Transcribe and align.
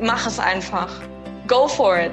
mach 0.00 0.26
es 0.26 0.38
einfach. 0.38 0.88
Go 1.46 1.68
for 1.68 1.98
it. 1.98 2.12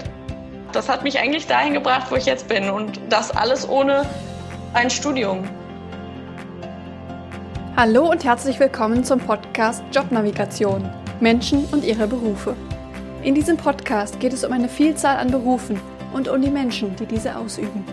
Das 0.74 0.90
hat 0.90 1.04
mich 1.04 1.20
eigentlich 1.20 1.48
dahin 1.48 1.74
gebracht, 1.74 2.08
wo 2.10 2.16
ich 2.16 2.26
jetzt 2.26 2.48
bin 2.48 2.70
und 2.70 3.00
das 3.10 3.32
alles 3.32 3.68
ohne 3.68 4.06
ein 4.74 4.90
Studium. 4.90 5.48
Hallo 7.78 8.10
und 8.10 8.26
herzlich 8.26 8.60
willkommen 8.60 9.04
zum 9.04 9.20
Podcast 9.20 9.84
Jobnavigation. 9.92 10.90
Menschen 11.20 11.66
und 11.72 11.86
ihre 11.86 12.08
Berufe. 12.08 12.56
In 13.24 13.34
diesem 13.34 13.56
Podcast 13.56 14.20
geht 14.20 14.34
es 14.34 14.44
um 14.44 14.52
eine 14.52 14.70
Vielzahl 14.70 15.18
an 15.18 15.32
Berufen 15.32 15.80
und 16.14 16.28
um 16.28 16.42
die 16.42 16.50
Menschen, 16.50 16.96
die 16.98 17.06
diese 17.06 17.36
ausüben. 17.38 17.86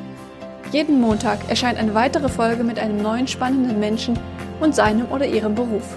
Jeden 0.72 1.00
Montag 1.00 1.38
erscheint 1.48 1.78
eine 1.78 1.94
weitere 1.94 2.28
Folge 2.28 2.64
mit 2.64 2.78
einem 2.78 3.00
neuen 3.00 3.28
spannenden 3.28 3.78
Menschen 3.78 4.18
und 4.60 4.74
seinem 4.74 5.10
oder 5.12 5.26
ihrem 5.26 5.54
Beruf. 5.54 5.96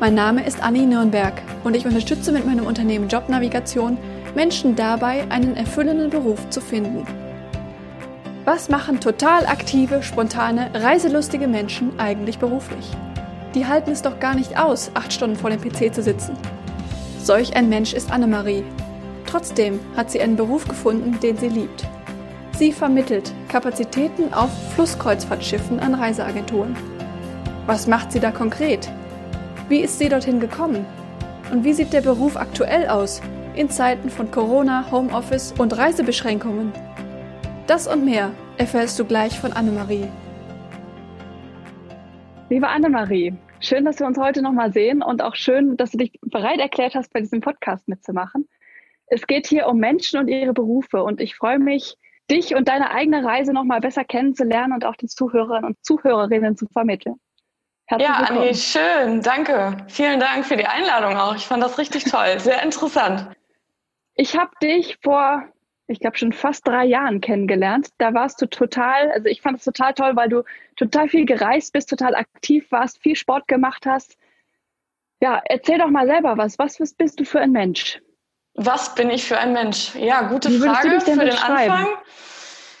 Mein 0.00 0.14
Name 0.14 0.46
ist 0.46 0.62
Anni 0.62 0.86
Nürnberg 0.86 1.42
und 1.64 1.74
ich 1.74 1.84
unterstütze 1.84 2.30
mit 2.30 2.46
meinem 2.46 2.66
Unternehmen 2.66 3.08
Jobnavigation 3.08 3.98
Menschen 4.36 4.76
dabei, 4.76 5.26
einen 5.28 5.56
erfüllenden 5.56 6.08
Beruf 6.08 6.48
zu 6.50 6.60
finden. 6.60 7.04
Was 8.44 8.68
machen 8.68 9.00
total 9.00 9.44
aktive, 9.46 10.04
spontane, 10.04 10.70
reiselustige 10.72 11.48
Menschen 11.48 11.98
eigentlich 11.98 12.38
beruflich? 12.38 12.86
Die 13.56 13.66
halten 13.66 13.90
es 13.90 14.02
doch 14.02 14.20
gar 14.20 14.36
nicht 14.36 14.56
aus, 14.56 14.92
acht 14.94 15.12
Stunden 15.12 15.34
vor 15.34 15.50
dem 15.50 15.60
PC 15.60 15.92
zu 15.92 16.04
sitzen. 16.04 16.36
Solch 17.20 17.56
ein 17.56 17.68
Mensch 17.68 17.92
ist 17.92 18.12
Annemarie. 18.12 18.62
Trotzdem 19.26 19.80
hat 19.96 20.12
sie 20.12 20.20
einen 20.20 20.36
Beruf 20.36 20.68
gefunden, 20.68 21.18
den 21.20 21.36
sie 21.36 21.48
liebt. 21.48 21.84
Sie 22.56 22.70
vermittelt 22.70 23.32
Kapazitäten 23.48 24.32
auf 24.32 24.50
Flusskreuzfahrtschiffen 24.76 25.80
an 25.80 25.94
Reiseagenturen. 25.94 26.76
Was 27.66 27.88
macht 27.88 28.12
sie 28.12 28.20
da 28.20 28.30
konkret? 28.30 28.88
Wie 29.68 29.80
ist 29.80 29.98
sie 29.98 30.08
dorthin 30.08 30.40
gekommen? 30.40 30.86
Und 31.52 31.62
wie 31.62 31.74
sieht 31.74 31.92
der 31.92 32.00
Beruf 32.00 32.38
aktuell 32.38 32.88
aus 32.88 33.20
in 33.54 33.68
Zeiten 33.68 34.08
von 34.08 34.30
Corona, 34.30 34.90
Homeoffice 34.90 35.52
und 35.58 35.76
Reisebeschränkungen? 35.76 36.72
Das 37.66 37.86
und 37.86 38.02
mehr 38.02 38.30
erfährst 38.56 38.98
du 38.98 39.04
gleich 39.04 39.38
von 39.38 39.52
Annemarie. 39.52 40.08
Liebe 42.48 42.66
Annemarie, 42.66 43.34
schön, 43.60 43.84
dass 43.84 43.98
wir 43.98 44.06
uns 44.06 44.16
heute 44.16 44.40
nochmal 44.40 44.72
sehen 44.72 45.02
und 45.02 45.20
auch 45.22 45.34
schön, 45.34 45.76
dass 45.76 45.90
du 45.90 45.98
dich 45.98 46.18
bereit 46.22 46.60
erklärt 46.60 46.94
hast, 46.94 47.12
bei 47.12 47.20
diesem 47.20 47.42
Podcast 47.42 47.88
mitzumachen. 47.88 48.48
Es 49.08 49.26
geht 49.26 49.46
hier 49.46 49.66
um 49.66 49.78
Menschen 49.78 50.18
und 50.18 50.28
ihre 50.28 50.54
Berufe 50.54 51.02
und 51.02 51.20
ich 51.20 51.36
freue 51.36 51.58
mich, 51.58 51.98
dich 52.30 52.54
und 52.54 52.68
deine 52.68 52.90
eigene 52.90 53.22
Reise 53.22 53.52
nochmal 53.52 53.80
besser 53.80 54.04
kennenzulernen 54.04 54.72
und 54.72 54.86
auch 54.86 54.96
den 54.96 55.10
Zuhörern 55.10 55.66
und 55.66 55.76
Zuhörerinnen 55.84 56.56
zu 56.56 56.66
vermitteln. 56.68 57.16
Herzlich 57.88 58.06
ja, 58.06 58.14
Anni, 58.16 58.54
schön, 58.54 59.22
danke. 59.22 59.74
Vielen 59.88 60.20
Dank 60.20 60.44
für 60.44 60.58
die 60.58 60.66
Einladung 60.66 61.16
auch. 61.16 61.34
Ich 61.34 61.46
fand 61.46 61.62
das 61.62 61.78
richtig 61.78 62.04
toll, 62.04 62.38
sehr 62.38 62.62
interessant. 62.62 63.26
Ich 64.14 64.36
habe 64.36 64.50
dich 64.60 64.98
vor, 65.02 65.44
ich 65.86 65.98
glaube 65.98 66.18
schon 66.18 66.34
fast 66.34 66.68
drei 66.68 66.84
Jahren 66.84 67.22
kennengelernt. 67.22 67.88
Da 67.96 68.12
warst 68.12 68.42
du 68.42 68.46
total, 68.46 69.10
also 69.12 69.26
ich 69.28 69.40
fand 69.40 69.56
es 69.56 69.64
total 69.64 69.94
toll, 69.94 70.16
weil 70.16 70.28
du 70.28 70.42
total 70.76 71.08
viel 71.08 71.24
gereist 71.24 71.72
bist, 71.72 71.88
total 71.88 72.14
aktiv 72.14 72.66
warst, 72.68 73.00
viel 73.02 73.16
Sport 73.16 73.48
gemacht 73.48 73.86
hast. 73.86 74.18
Ja, 75.22 75.40
erzähl 75.46 75.78
doch 75.78 75.88
mal 75.88 76.06
selber 76.06 76.36
was. 76.36 76.58
Was 76.58 76.76
bist 76.76 77.18
du 77.18 77.24
für 77.24 77.40
ein 77.40 77.52
Mensch? 77.52 78.02
Was 78.52 78.94
bin 78.96 79.08
ich 79.08 79.24
für 79.24 79.38
ein 79.38 79.54
Mensch? 79.54 79.94
Ja, 79.94 80.22
gute 80.28 80.50
Frage 80.50 81.00
für 81.00 81.16
den 81.16 81.30
Anfang. 81.30 81.86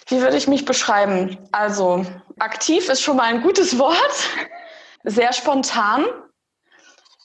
Wie 0.08 0.20
würde 0.20 0.36
ich 0.36 0.48
mich 0.48 0.66
beschreiben? 0.66 1.38
Also, 1.50 2.04
aktiv 2.38 2.90
ist 2.90 3.00
schon 3.00 3.16
mal 3.16 3.32
ein 3.32 3.40
gutes 3.40 3.78
Wort 3.78 4.28
sehr 5.04 5.32
spontan. 5.32 6.04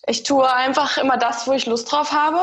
Ich 0.06 0.24
tue 0.24 0.52
einfach 0.52 0.98
immer 0.98 1.18
das, 1.18 1.48
wo 1.48 1.54
ich 1.54 1.66
Lust 1.66 1.92
drauf 1.92 2.12
habe 2.12 2.40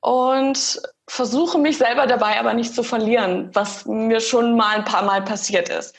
und 0.00 0.80
versuche 1.06 1.58
mich 1.58 1.78
selber 1.78 2.06
dabei 2.06 2.38
aber 2.38 2.54
nicht 2.54 2.74
zu 2.74 2.82
verlieren, 2.82 3.50
was 3.54 3.86
mir 3.86 4.20
schon 4.20 4.56
mal 4.56 4.76
ein 4.76 4.84
paar 4.84 5.02
Mal 5.02 5.22
passiert 5.22 5.68
ist. 5.68 5.94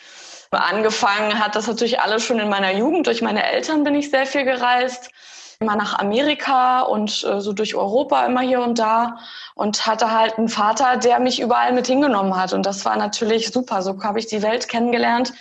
Angefangen 0.51 1.37
hat 1.37 1.55
das 1.55 1.67
natürlich 1.67 1.99
alles 1.99 2.23
schon 2.23 2.39
in 2.39 2.49
meiner 2.49 2.71
Jugend. 2.71 3.05
Durch 3.05 3.21
meine 3.21 3.43
Eltern 3.43 3.83
bin 3.83 3.93
ich 3.93 4.09
sehr 4.09 4.25
viel 4.25 4.45
gereist, 4.45 5.11
immer 5.59 5.75
nach 5.75 5.99
Amerika 5.99 6.81
und 6.81 7.23
äh, 7.23 7.39
so 7.39 7.53
durch 7.53 7.75
Europa 7.75 8.25
immer 8.25 8.41
hier 8.41 8.61
und 8.61 8.79
da 8.79 9.19
und 9.53 9.85
hatte 9.85 10.11
halt 10.11 10.37
einen 10.37 10.49
Vater, 10.49 10.97
der 10.97 11.19
mich 11.19 11.39
überall 11.39 11.73
mit 11.73 11.85
hingenommen 11.85 12.35
hat. 12.35 12.53
Und 12.53 12.65
das 12.65 12.83
war 12.85 12.95
natürlich 12.95 13.51
super. 13.51 13.83
So 13.83 14.01
habe 14.01 14.19
ich 14.19 14.25
die 14.25 14.41
Welt 14.41 14.67
kennengelernt 14.69 15.33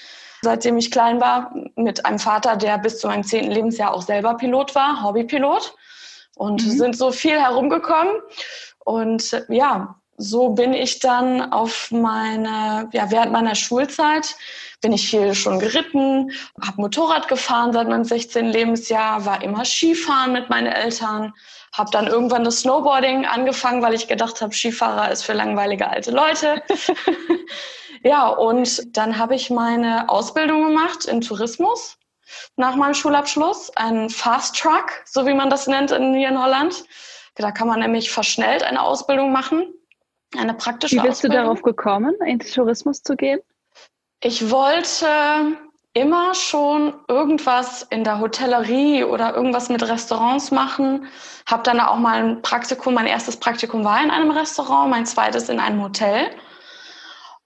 seitdem 0.43 0.79
ich 0.79 0.91
klein 0.91 1.21
war, 1.21 1.55
mit 1.77 2.05
einem 2.07 2.19
Vater, 2.19 2.57
der 2.57 2.79
bis 2.79 2.99
zu 2.99 3.09
meinem 3.09 3.25
zehnten 3.25 3.51
Lebensjahr 3.51 3.95
auch 3.95 4.03
selber 4.03 4.35
Pilot 4.35 4.75
war, 4.75 5.03
Hobbypilot. 5.03 5.75
Und 6.37 6.65
mhm. 6.65 6.71
sind 6.71 6.97
so 6.97 7.11
viel 7.11 7.41
herumgekommen. 7.41 8.13
Und 8.85 9.45
ja, 9.49 9.97
so 10.19 10.51
bin 10.51 10.75
ich 10.75 10.99
dann 11.01 11.53
auf 11.53 11.91
meine, 11.91 12.89
ja, 12.93 13.11
während 13.11 13.33
meiner 13.33 13.55
Schulzeit 13.55 14.37
bin 14.81 14.93
ich 14.93 15.09
viel 15.09 15.35
schon 15.35 15.59
geritten, 15.59 16.33
habe 16.61 16.81
Motorrad 16.81 17.29
gefahren 17.29 17.73
seit 17.73 17.89
meinem 17.89 18.05
16. 18.05 18.47
Lebensjahr, 18.47 19.25
war 19.25 19.43
immer 19.43 19.65
Skifahren 19.65 20.33
mit 20.33 20.51
meinen 20.51 20.67
Eltern, 20.67 21.33
habe 21.73 21.91
dann 21.93 22.07
irgendwann 22.07 22.45
das 22.45 22.61
Snowboarding 22.61 23.27
angefangen, 23.27 23.83
weil 23.83 23.95
ich 23.95 24.09
gedacht 24.09 24.41
habe, 24.41 24.55
Skifahrer 24.55 25.11
ist 25.11 25.25
für 25.25 25.33
langweilige 25.33 25.89
alte 25.89 26.11
Leute. 26.11 26.63
Ja, 28.03 28.29
und 28.29 28.97
dann 28.97 29.19
habe 29.19 29.35
ich 29.35 29.51
meine 29.51 30.09
Ausbildung 30.09 30.69
gemacht 30.69 31.05
in 31.05 31.21
Tourismus 31.21 31.99
nach 32.57 32.77
meinem 32.77 32.95
Schulabschluss, 32.95 33.71
ein 33.77 34.11
Fast 34.11 34.59
Truck, 34.59 34.93
so 35.05 35.27
wie 35.27 35.35
man 35.35 35.51
das 35.51 35.67
nennt 35.67 35.91
in, 35.91 36.15
hier 36.15 36.29
in 36.29 36.41
Holland. 36.41 36.85
Da 37.37 37.53
kann 37.53 37.69
man 37.69 37.81
nämlich 37.81 38.11
verschnellt 38.11 38.63
eine 38.63 38.83
Ausbildung 38.83 39.33
machen, 39.33 39.73
eine 40.37 40.55
praktische 40.55 40.97
Ausbildung. 40.97 41.05
Wie 41.05 41.09
bist 41.09 41.19
Ausbildung. 41.19 41.37
du 41.37 41.43
darauf 41.43 41.63
gekommen, 41.63 42.15
in 42.27 42.39
den 42.39 42.51
Tourismus 42.51 43.03
zu 43.03 43.17
gehen? 43.17 43.41
Ich 44.21 44.51
wollte 44.51 45.07
immer 45.95 46.35
schon 46.35 46.95
irgendwas 47.09 47.83
in 47.91 48.05
der 48.05 48.21
Hotellerie 48.21 49.05
oder 49.05 49.35
irgendwas 49.35 49.69
mit 49.69 49.83
Restaurants 49.83 50.51
machen. 50.51 51.07
Habe 51.47 51.63
dann 51.63 51.81
auch 51.81 51.97
mal 51.97 52.23
ein 52.23 52.43
Praktikum, 52.43 52.95
mein 52.95 53.07
erstes 53.07 53.37
Praktikum 53.37 53.85
war 53.85 54.03
in 54.03 54.11
einem 54.11 54.31
Restaurant, 54.31 54.91
mein 54.91 55.07
zweites 55.07 55.49
in 55.49 55.61
einem 55.61 55.83
Hotel. 55.83 56.31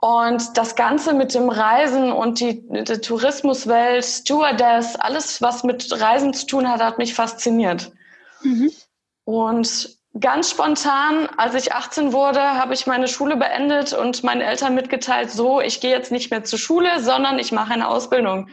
Und 0.04 0.58
das 0.58 0.74
Ganze 0.74 1.12
mit 1.12 1.32
dem 1.32 1.48
Reisen 1.48 2.10
und 2.10 2.40
die, 2.40 2.60
die 2.68 3.00
Tourismuswelt, 3.00 4.04
Stewardess, 4.04 4.96
alles, 4.96 5.40
was 5.40 5.62
mit 5.62 5.92
Reisen 5.92 6.34
zu 6.34 6.44
tun 6.44 6.68
hat, 6.68 6.82
hat 6.82 6.98
mich 6.98 7.14
fasziniert. 7.14 7.92
Mhm. 8.42 8.72
Und 9.22 9.96
ganz 10.18 10.50
spontan, 10.50 11.28
als 11.36 11.54
ich 11.54 11.72
18 11.72 12.12
wurde, 12.12 12.40
habe 12.40 12.74
ich 12.74 12.88
meine 12.88 13.06
Schule 13.06 13.36
beendet 13.36 13.92
und 13.92 14.24
meinen 14.24 14.40
Eltern 14.40 14.74
mitgeteilt, 14.74 15.30
so, 15.30 15.60
ich 15.60 15.80
gehe 15.80 15.92
jetzt 15.92 16.10
nicht 16.10 16.32
mehr 16.32 16.42
zur 16.42 16.58
Schule, 16.58 16.98
sondern 16.98 17.38
ich 17.38 17.52
mache 17.52 17.72
eine 17.72 17.86
Ausbildung. 17.86 18.48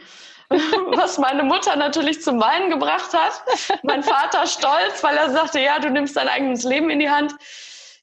Was 0.94 1.18
meine 1.18 1.42
Mutter 1.42 1.74
natürlich 1.74 2.22
zum 2.22 2.40
Weinen 2.40 2.70
gebracht 2.70 3.12
hat. 3.12 3.42
Mein 3.82 4.04
Vater 4.04 4.46
stolz, 4.46 5.02
weil 5.02 5.16
er 5.16 5.30
sagte, 5.30 5.58
ja, 5.58 5.80
du 5.80 5.90
nimmst 5.90 6.16
dein 6.16 6.28
eigenes 6.28 6.62
Leben 6.62 6.90
in 6.90 7.00
die 7.00 7.10
Hand. 7.10 7.34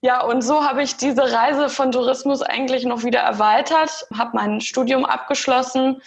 Ja, 0.02 0.24
und 0.24 0.42
so 0.42 0.64
habe 0.64 0.84
ich 0.84 0.98
diese 0.98 1.32
Reise 1.32 1.70
von 1.70 1.92
Tourismus 1.92 2.42
eigentlich 2.42 2.86
noch 2.86 3.04
wieder 3.04 3.20
erweitert, 3.20 4.08
habe 4.16 4.32
mein 4.34 4.62
Studium 4.62 5.06
abgeschlossen 5.06 6.02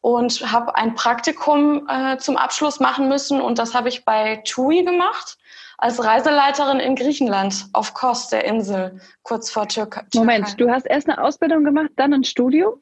und 0.00 0.52
habe 0.52 0.76
ein 0.76 0.94
Praktikum 0.94 1.88
äh, 1.88 2.18
zum 2.18 2.36
Abschluss 2.36 2.78
machen 2.78 3.08
müssen. 3.08 3.40
Und 3.40 3.58
das 3.58 3.74
habe 3.74 3.88
ich 3.88 4.04
bei 4.04 4.42
TUI 4.46 4.84
gemacht, 4.84 5.36
als 5.78 6.02
Reiseleiterin 6.02 6.78
in 6.78 6.94
Griechenland 6.94 7.66
auf 7.72 7.94
Kos, 7.94 8.28
der 8.28 8.44
Insel, 8.44 9.00
kurz 9.24 9.50
vor 9.50 9.66
Türkei. 9.66 10.02
Moment, 10.14 10.60
du 10.60 10.70
hast 10.70 10.86
erst 10.86 11.08
eine 11.08 11.22
Ausbildung 11.22 11.64
gemacht, 11.64 11.90
dann 11.96 12.14
ein 12.14 12.24
Studium? 12.24 12.80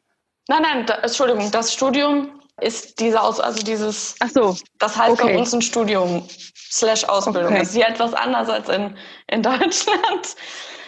Nein, 0.49 0.63
nein, 0.63 0.87
da, 0.87 0.97
Entschuldigung, 0.97 1.51
das 1.51 1.73
Studium 1.73 2.41
ist 2.61 3.01
diese 3.01 3.21
Aus, 3.21 3.41
also 3.41 3.63
dieses, 3.63 4.17
Ach 4.21 4.29
so, 4.29 4.57
das 4.79 4.97
heißt 4.97 5.21
okay. 5.21 5.33
bei 5.33 5.39
uns 5.39 5.53
ein 5.53 5.63
Studium 5.63 6.27
slash 6.71 7.05
Ausbildung. 7.05 7.47
Okay. 7.47 7.59
Das 7.59 7.69
ist 7.69 7.75
hier 7.75 7.89
etwas 7.89 8.15
anders 8.15 8.49
als 8.49 8.69
in, 8.69 8.97
in 9.29 9.43
Deutschland. 9.43 10.37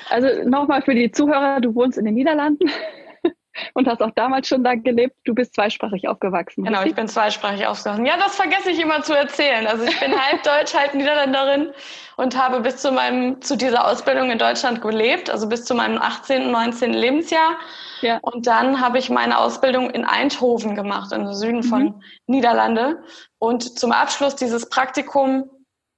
Also 0.08 0.48
nochmal 0.48 0.82
für 0.82 0.94
die 0.94 1.10
Zuhörer, 1.10 1.60
du 1.60 1.74
wohnst 1.74 1.98
in 1.98 2.04
den 2.04 2.14
Niederlanden 2.14 2.70
und 3.74 3.88
hast 3.88 4.00
auch 4.00 4.12
damals 4.14 4.46
schon 4.46 4.62
da 4.62 4.74
gelebt. 4.74 5.16
Du 5.24 5.34
bist 5.34 5.54
zweisprachig 5.54 6.06
aufgewachsen. 6.06 6.64
Genau, 6.64 6.78
richtig? 6.78 6.92
ich 6.92 6.96
bin 6.96 7.08
zweisprachig 7.08 7.66
aufgewachsen. 7.66 8.06
Ja, 8.06 8.16
das 8.16 8.36
vergesse 8.36 8.70
ich 8.70 8.80
immer 8.80 9.02
zu 9.02 9.14
erzählen. 9.14 9.66
Also 9.66 9.84
ich 9.84 9.98
bin 9.98 10.12
halb 10.12 10.44
Deutsch, 10.44 10.74
halb 10.74 10.94
Niederländerin 10.94 11.72
und 12.16 12.36
habe 12.36 12.60
bis 12.60 12.76
zu 12.76 12.92
meinem, 12.92 13.40
zu 13.42 13.56
dieser 13.56 13.88
Ausbildung 13.88 14.30
in 14.30 14.38
Deutschland 14.38 14.80
gelebt, 14.80 15.28
also 15.28 15.48
bis 15.48 15.64
zu 15.64 15.74
meinem 15.74 15.98
18., 15.98 16.50
19. 16.52 16.92
Lebensjahr 16.92 17.56
ja. 18.00 18.18
Und 18.22 18.46
dann 18.46 18.80
habe 18.80 18.98
ich 18.98 19.10
meine 19.10 19.38
Ausbildung 19.38 19.90
in 19.90 20.04
Eindhoven 20.04 20.74
gemacht, 20.74 21.12
im 21.12 21.32
Süden 21.32 21.62
von 21.62 21.84
mhm. 21.84 22.02
Niederlande. 22.26 23.02
Und 23.38 23.78
zum 23.78 23.92
Abschluss 23.92 24.36
dieses 24.36 24.68
Praktikum 24.68 25.50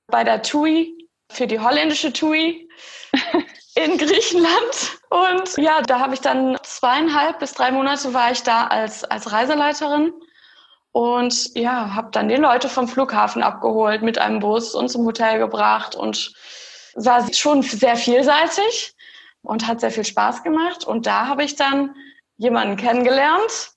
bei 0.07 0.25
der 0.25 0.43
TUI, 0.43 0.95
für 1.31 1.47
die 1.47 1.61
holländische 1.61 2.13
TUI 2.13 2.69
in 3.75 3.99
Griechenland. 3.99 4.99
Und 5.11 5.57
ja, 5.57 5.83
da 5.83 6.01
habe 6.01 6.15
ich 6.15 6.21
dann 6.21 6.57
zweieinhalb 6.63 7.39
bis 7.39 7.53
drei 7.53 7.71
Monate 7.71 8.15
war 8.15 8.31
ich 8.31 8.43
da 8.43 8.67
als, 8.67 9.05
als 9.05 9.31
Reiseleiterin. 9.31 10.13
Und 10.93 11.55
ja, 11.55 11.95
habe 11.95 12.09
dann 12.13 12.29
die 12.29 12.37
Leute 12.37 12.69
vom 12.69 12.89
Flughafen 12.89 13.43
abgeholt 13.43 14.03
mit 14.03 14.19
einem 14.19 14.41
Bus 14.41 14.75
und 14.75 14.89
zum 14.89 15.05
Hotel 15.05 15.39
gebracht 15.39 15.95
und 15.95 16.33
war 16.95 17.33
schon 17.33 17.63
sehr 17.63 17.97
vielseitig 17.97 18.95
und 19.49 19.67
hat 19.67 19.81
sehr 19.81 19.91
viel 19.91 20.05
Spaß 20.05 20.43
gemacht. 20.43 20.85
Und 20.85 21.07
da 21.07 21.27
habe 21.27 21.43
ich 21.43 21.57
dann 21.57 21.95
jemanden 22.37 22.77
kennengelernt, 22.77 23.73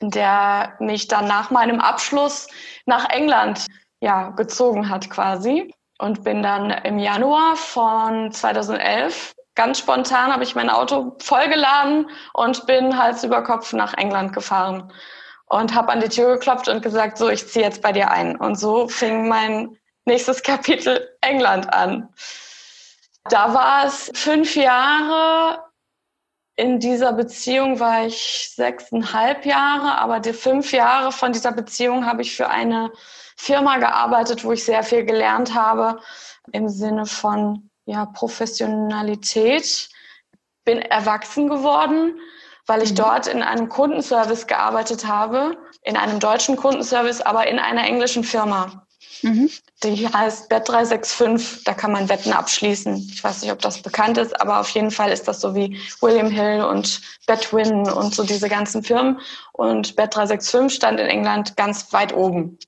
der 0.00 0.76
mich 0.78 1.08
dann 1.08 1.26
nach 1.26 1.50
meinem 1.50 1.80
Abschluss 1.80 2.46
nach 2.86 3.08
England 3.08 3.66
ja, 4.00 4.30
gezogen 4.30 4.88
hat 4.88 5.10
quasi. 5.10 5.74
Und 5.98 6.24
bin 6.24 6.42
dann 6.42 6.70
im 6.70 6.98
Januar 6.98 7.56
von 7.56 8.32
2011 8.32 9.34
ganz 9.54 9.78
spontan 9.78 10.32
habe 10.32 10.44
ich 10.44 10.54
mein 10.54 10.70
Auto 10.70 11.16
vollgeladen 11.20 12.08
und 12.32 12.66
bin 12.66 12.96
Hals 12.96 13.24
über 13.24 13.42
Kopf 13.42 13.74
nach 13.74 13.92
England 13.94 14.32
gefahren 14.32 14.90
und 15.46 15.74
habe 15.74 15.92
an 15.92 16.00
die 16.00 16.08
Tür 16.08 16.34
geklopft 16.34 16.68
und 16.68 16.82
gesagt, 16.82 17.18
so, 17.18 17.28
ich 17.28 17.46
ziehe 17.46 17.66
jetzt 17.66 17.82
bei 17.82 17.92
dir 17.92 18.10
ein. 18.10 18.36
Und 18.36 18.58
so 18.58 18.88
fing 18.88 19.28
mein 19.28 19.76
nächstes 20.06 20.42
Kapitel 20.44 21.06
England 21.20 21.72
an. 21.74 22.08
Da 23.30 23.54
war 23.54 23.86
es 23.86 24.10
fünf 24.14 24.56
Jahre. 24.56 25.64
In 26.56 26.80
dieser 26.80 27.12
Beziehung 27.12 27.78
war 27.78 28.04
ich 28.04 28.52
sechseinhalb 28.54 29.46
Jahre, 29.46 29.96
aber 29.98 30.18
die 30.18 30.32
fünf 30.32 30.72
Jahre 30.72 31.12
von 31.12 31.32
dieser 31.32 31.52
Beziehung 31.52 32.04
habe 32.04 32.22
ich 32.22 32.36
für 32.36 32.48
eine 32.48 32.90
Firma 33.36 33.78
gearbeitet, 33.78 34.44
wo 34.44 34.52
ich 34.52 34.64
sehr 34.64 34.82
viel 34.82 35.04
gelernt 35.04 35.54
habe 35.54 36.00
im 36.52 36.68
Sinne 36.68 37.06
von 37.06 37.70
ja, 37.86 38.04
Professionalität. 38.04 39.88
Bin 40.64 40.82
erwachsen 40.82 41.48
geworden, 41.48 42.18
weil 42.66 42.82
ich 42.82 42.90
mhm. 42.90 42.96
dort 42.96 43.26
in 43.28 43.42
einem 43.42 43.68
Kundenservice 43.68 44.48
gearbeitet 44.48 45.06
habe, 45.06 45.56
in 45.82 45.96
einem 45.96 46.18
deutschen 46.18 46.56
Kundenservice, 46.56 47.22
aber 47.22 47.46
in 47.46 47.60
einer 47.60 47.84
englischen 47.84 48.24
Firma. 48.24 48.86
Mhm. 49.22 49.50
Die 49.82 50.08
heißt 50.08 50.52
Bet365, 50.52 51.64
da 51.64 51.74
kann 51.74 51.92
man 51.92 52.08
Wetten 52.08 52.32
abschließen. 52.32 52.96
Ich 53.12 53.22
weiß 53.22 53.42
nicht, 53.42 53.52
ob 53.52 53.60
das 53.60 53.82
bekannt 53.82 54.18
ist, 54.18 54.40
aber 54.40 54.60
auf 54.60 54.70
jeden 54.70 54.90
Fall 54.90 55.10
ist 55.10 55.26
das 55.26 55.40
so 55.40 55.54
wie 55.54 55.80
William 56.00 56.30
Hill 56.30 56.62
und 56.62 57.00
Betwin 57.26 57.88
und 57.90 58.14
so 58.14 58.22
diese 58.22 58.48
ganzen 58.48 58.82
Firmen. 58.82 59.20
Und 59.52 59.94
Bet365 59.94 60.70
stand 60.70 61.00
in 61.00 61.06
England 61.06 61.56
ganz 61.56 61.92
weit 61.92 62.14
oben. 62.14 62.58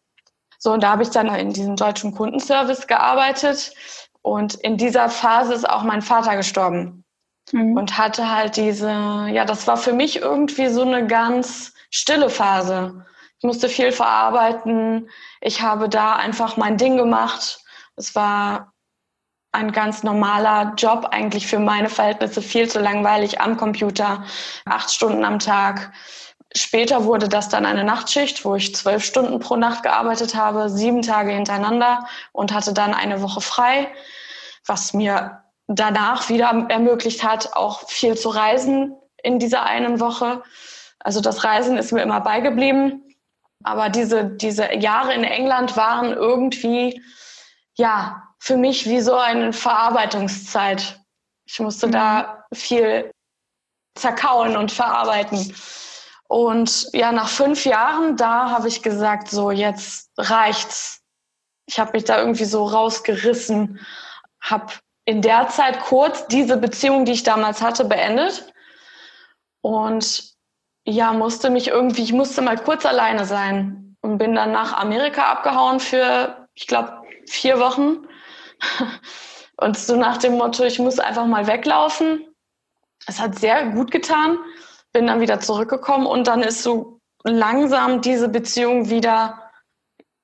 So, 0.59 0.73
und 0.73 0.83
da 0.83 0.93
habe 0.93 1.03
ich 1.03 1.11
dann 1.11 1.35
in 1.35 1.53
diesem 1.53 1.77
deutschen 1.77 2.15
Kundenservice 2.15 2.87
gearbeitet. 2.87 3.73
Und 4.23 4.55
in 4.55 4.77
dieser 4.77 5.09
Phase 5.09 5.55
ist 5.55 5.69
auch 5.69 5.83
mein 5.83 6.03
Vater 6.03 6.37
gestorben 6.37 7.05
mhm. 7.51 7.77
und 7.77 7.99
hatte 7.99 8.31
halt 8.31 8.57
diese, 8.57 8.89
ja, 8.89 9.45
das 9.45 9.67
war 9.67 9.77
für 9.77 9.93
mich 9.93 10.17
irgendwie 10.17 10.69
so 10.69 10.83
eine 10.83 11.07
ganz 11.07 11.75
stille 11.91 12.31
Phase. 12.31 13.05
Ich 13.43 13.45
musste 13.45 13.69
viel 13.69 13.91
verarbeiten. 13.91 15.11
Ich 15.41 15.63
habe 15.63 15.89
da 15.89 16.15
einfach 16.15 16.57
mein 16.57 16.77
Ding 16.77 16.97
gemacht. 16.97 17.59
Es 17.97 18.15
war 18.15 18.73
ein 19.51 19.73
ganz 19.73 20.05
normaler 20.05 20.75
Job 20.77 21.09
eigentlich 21.11 21.49
für 21.49 21.59
meine 21.59 21.89
Verhältnisse, 21.89 22.41
viel 22.41 22.71
zu 22.71 22.79
langweilig 22.79 23.41
am 23.41 23.57
Computer, 23.57 24.23
acht 24.65 24.93
Stunden 24.93 25.25
am 25.25 25.41
Tag. 25.41 25.93
Später 26.55 27.05
wurde 27.05 27.29
das 27.29 27.49
dann 27.49 27.67
eine 27.67 27.83
Nachtschicht, 27.83 28.45
wo 28.45 28.55
ich 28.55 28.77
zwölf 28.77 29.05
Stunden 29.05 29.41
pro 29.41 29.57
Nacht 29.57 29.83
gearbeitet 29.83 30.37
habe, 30.37 30.71
sieben 30.71 31.03
Tage 31.03 31.33
hintereinander 31.33 32.07
und 32.31 32.55
hatte 32.55 32.73
dann 32.73 32.95
eine 32.95 33.23
Woche 33.23 33.41
frei, 33.41 33.93
was 34.69 34.95
mir 34.95 35.43
danach 35.67 36.29
wieder 36.29 36.67
ermöglicht 36.69 37.25
hat, 37.25 37.57
auch 37.57 37.89
viel 37.89 38.17
zu 38.17 38.29
reisen 38.29 38.95
in 39.21 39.41
dieser 39.41 39.65
einen 39.65 39.99
Woche. 39.99 40.45
Also 41.01 41.21
das 41.21 41.43
Reisen 41.43 41.77
ist 41.77 41.91
mir 41.91 42.03
immer 42.03 42.21
beigeblieben. 42.21 43.03
Aber 43.65 43.89
diese, 43.89 44.25
diese 44.25 44.75
Jahre 44.75 45.15
in 45.15 45.25
England 45.25 45.77
waren 45.77 46.13
irgendwie, 46.13 47.03
ja, 47.77 48.23
für 48.39 48.57
mich 48.57 48.87
wie 48.87 49.01
so 49.01 49.15
eine 49.15 49.53
Verarbeitungszeit. 49.53 51.01
Ich 51.47 51.61
musste 51.61 51.87
mhm. 51.87 51.93
da 51.93 52.45
viel 52.53 53.11
zerkauen 53.95 54.57
und 54.57 54.73
verarbeiten. 54.73 55.55
Und 56.29 56.89
ja, 56.93 57.13
nach 57.13 57.29
fünf 57.29 57.65
Jahren, 57.65 58.17
da 58.17 58.51
habe 58.51 58.67
ich 58.69 58.83
gesagt, 58.83 59.29
so 59.29 59.51
jetzt 59.51 60.11
reicht's. 60.17 61.03
Ich 61.67 61.79
habe 61.79 61.93
mich 61.93 62.05
da 62.05 62.19
irgendwie 62.19 62.47
so 62.47 62.65
rausgerissen, 62.65 63.79
habe 64.41 64.73
in 65.05 65.23
der 65.23 65.49
Zeit 65.49 65.81
kurz 65.81 66.27
diese 66.29 66.57
Beziehung, 66.57 67.05
die 67.05 67.13
ich 67.13 67.23
damals 67.23 67.61
hatte, 67.61 67.85
beendet 67.85 68.53
und 69.61 70.32
ja, 70.85 71.13
musste 71.13 71.51
mich 71.51 71.69
irgendwie, 71.69 72.03
ich 72.03 72.13
musste 72.13 72.43
mal 72.43 72.59
kurz 72.59 72.85
alleine 72.85 73.25
sein 73.25 73.97
und 74.01 74.19
bin 74.19 74.35
dann 74.35 74.53
nach 74.53 74.73
Amerika 74.73 75.25
abgehauen 75.25 75.81
für, 75.81 76.49
ich 76.55 76.67
glaube, 76.67 77.03
vier 77.27 77.61
Wochen. 77.61 78.07
Und 79.59 79.79
so 79.79 79.95
nach 79.95 80.17
dem 80.17 80.39
Motto, 80.39 80.65
ich 80.65 80.81
muss 80.81 80.99
einfach 80.99 81.27
mal 81.27 81.47
weglaufen. 81.47 82.27
Es 83.07 83.21
hat 83.21 83.39
sehr 83.39 83.67
gut 83.67 83.93
getan. 83.93 84.39
Bin 84.93 85.07
dann 85.07 85.21
wieder 85.21 85.39
zurückgekommen 85.39 86.07
und 86.07 86.27
dann 86.27 86.43
ist 86.43 86.63
so 86.63 86.99
langsam 87.23 88.01
diese 88.01 88.29
Beziehung 88.29 88.91
wieder, 88.91 89.51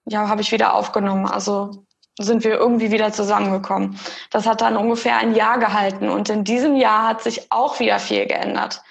ja, 0.06 0.28
habe 0.28 0.40
ich 0.40 0.50
wieder 0.50 0.74
aufgenommen. 0.74 1.26
Also 1.26 1.84
sind 2.18 2.42
wir 2.42 2.54
irgendwie 2.54 2.90
wieder 2.90 3.12
zusammengekommen. 3.12 3.98
Das 4.30 4.46
hat 4.46 4.60
dann 4.60 4.76
ungefähr 4.76 5.18
ein 5.18 5.34
Jahr 5.34 5.58
gehalten 5.58 6.08
und 6.08 6.28
in 6.30 6.42
diesem 6.42 6.74
Jahr 6.74 7.06
hat 7.06 7.22
sich 7.22 7.52
auch 7.52 7.78
wieder 7.78 8.00
viel 8.00 8.26
geändert. 8.26 8.82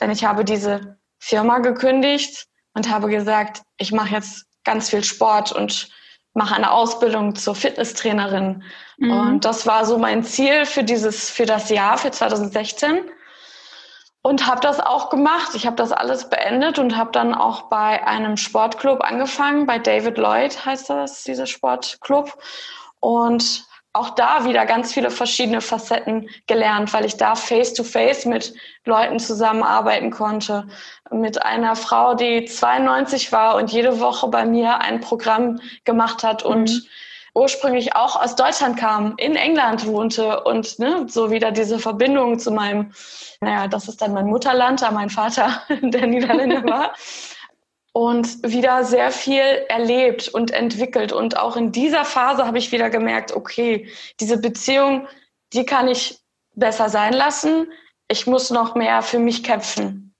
Denn 0.00 0.10
ich 0.10 0.24
habe 0.24 0.44
diese 0.44 0.98
Firma 1.20 1.58
gekündigt 1.58 2.46
und 2.74 2.90
habe 2.90 3.08
gesagt, 3.08 3.62
ich 3.76 3.92
mache 3.92 4.14
jetzt 4.14 4.46
ganz 4.64 4.90
viel 4.90 5.04
Sport 5.04 5.52
und 5.52 5.88
mache 6.32 6.54
eine 6.54 6.70
Ausbildung 6.70 7.34
zur 7.34 7.54
Fitnesstrainerin. 7.54 8.62
Mhm. 8.98 9.10
Und 9.12 9.44
das 9.44 9.66
war 9.66 9.84
so 9.84 9.98
mein 9.98 10.24
Ziel 10.24 10.64
für 10.64 10.82
dieses, 10.82 11.30
für 11.30 11.46
das 11.46 11.68
Jahr, 11.70 11.98
für 11.98 12.10
2016. 12.10 13.02
Und 14.22 14.46
habe 14.46 14.60
das 14.60 14.80
auch 14.80 15.08
gemacht. 15.08 15.54
Ich 15.54 15.66
habe 15.66 15.76
das 15.76 15.92
alles 15.92 16.28
beendet 16.28 16.78
und 16.78 16.96
habe 16.96 17.10
dann 17.10 17.34
auch 17.34 17.70
bei 17.70 18.06
einem 18.06 18.36
Sportclub 18.36 19.02
angefangen. 19.02 19.66
Bei 19.66 19.78
David 19.78 20.18
Lloyd 20.18 20.66
heißt 20.66 20.90
das, 20.90 21.24
dieser 21.24 21.46
Sportclub. 21.46 22.36
Und 23.00 23.64
auch 23.92 24.10
da 24.10 24.44
wieder 24.44 24.66
ganz 24.66 24.92
viele 24.92 25.10
verschiedene 25.10 25.60
Facetten 25.60 26.28
gelernt, 26.46 26.92
weil 26.92 27.04
ich 27.04 27.16
da 27.16 27.34
face-to-face 27.34 28.24
-face 28.24 28.28
mit 28.28 28.54
Leuten 28.84 29.18
zusammenarbeiten 29.18 30.10
konnte. 30.10 30.68
Mit 31.10 31.42
einer 31.42 31.74
Frau, 31.74 32.14
die 32.14 32.44
92 32.44 33.32
war 33.32 33.56
und 33.56 33.72
jede 33.72 33.98
Woche 33.98 34.28
bei 34.28 34.44
mir 34.44 34.78
ein 34.78 35.00
Programm 35.00 35.60
gemacht 35.84 36.22
hat 36.22 36.44
und 36.44 36.70
mhm. 36.70 36.82
ursprünglich 37.34 37.96
auch 37.96 38.20
aus 38.22 38.36
Deutschland 38.36 38.76
kam, 38.76 39.14
in 39.16 39.34
England 39.34 39.84
wohnte 39.86 40.44
und 40.44 40.78
ne, 40.78 41.06
so 41.08 41.32
wieder 41.32 41.50
diese 41.50 41.80
Verbindung 41.80 42.38
zu 42.38 42.52
meinem, 42.52 42.92
naja, 43.40 43.66
das 43.66 43.88
ist 43.88 44.00
dann 44.02 44.12
mein 44.12 44.26
Mutterland, 44.26 44.82
da 44.82 44.92
mein 44.92 45.10
Vater 45.10 45.62
der 45.82 46.06
Niederländer 46.06 46.62
war 46.70 46.92
und 47.92 48.42
wieder 48.48 48.84
sehr 48.84 49.10
viel 49.10 49.64
erlebt 49.68 50.28
und 50.28 50.52
entwickelt. 50.52 51.12
Und 51.12 51.36
auch 51.36 51.56
in 51.56 51.72
dieser 51.72 52.04
Phase 52.04 52.46
habe 52.46 52.58
ich 52.58 52.72
wieder 52.72 52.90
gemerkt, 52.90 53.32
okay, 53.32 53.88
diese 54.20 54.38
Beziehung, 54.38 55.08
die 55.52 55.64
kann 55.64 55.88
ich 55.88 56.20
besser 56.54 56.88
sein 56.88 57.12
lassen. 57.12 57.72
Ich 58.08 58.26
muss 58.26 58.50
noch 58.50 58.74
mehr 58.74 59.02
für 59.02 59.18
mich 59.18 59.42
kämpfen. 59.42 60.14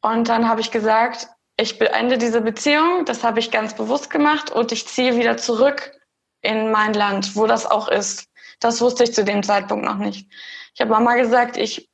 Und 0.00 0.28
dann 0.28 0.48
habe 0.48 0.60
ich 0.60 0.70
gesagt, 0.70 1.28
ich 1.56 1.78
beende 1.78 2.18
diese 2.18 2.40
Beziehung, 2.40 3.04
das 3.04 3.24
habe 3.24 3.40
ich 3.40 3.50
ganz 3.50 3.74
bewusst 3.74 4.10
gemacht 4.10 4.50
und 4.50 4.70
ich 4.70 4.86
ziehe 4.86 5.16
wieder 5.16 5.36
zurück 5.36 5.92
in 6.40 6.70
mein 6.70 6.94
Land, 6.94 7.34
wo 7.34 7.46
das 7.46 7.66
auch 7.66 7.88
ist. 7.88 8.28
Das 8.60 8.80
wusste 8.80 9.04
ich 9.04 9.14
zu 9.14 9.24
dem 9.24 9.42
Zeitpunkt 9.42 9.84
noch 9.84 9.96
nicht. 9.96 10.28
Ich 10.74 10.80
habe 10.80 10.92
Mama 10.92 11.16
gesagt, 11.16 11.56
ich 11.56 11.90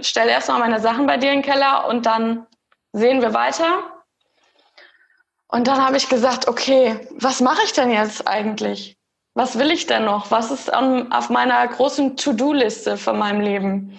stelle 0.00 0.32
erstmal 0.32 0.58
meine 0.58 0.80
Sachen 0.80 1.06
bei 1.06 1.16
dir 1.16 1.32
in 1.32 1.42
den 1.42 1.50
Keller 1.50 1.86
und 1.88 2.06
dann 2.06 2.46
sehen 2.92 3.22
wir 3.22 3.32
weiter. 3.32 3.99
Und 5.50 5.66
dann 5.66 5.84
habe 5.84 5.96
ich 5.96 6.08
gesagt, 6.08 6.46
okay, 6.48 7.08
was 7.12 7.40
mache 7.40 7.62
ich 7.64 7.72
denn 7.72 7.90
jetzt 7.90 8.26
eigentlich? 8.26 8.96
Was 9.34 9.58
will 9.58 9.70
ich 9.70 9.86
denn 9.86 10.04
noch? 10.04 10.30
Was 10.30 10.50
ist 10.50 10.72
an, 10.72 11.12
auf 11.12 11.30
meiner 11.30 11.66
großen 11.66 12.16
To-Do-Liste 12.16 12.96
von 12.96 13.18
meinem 13.18 13.40
Leben? 13.40 13.98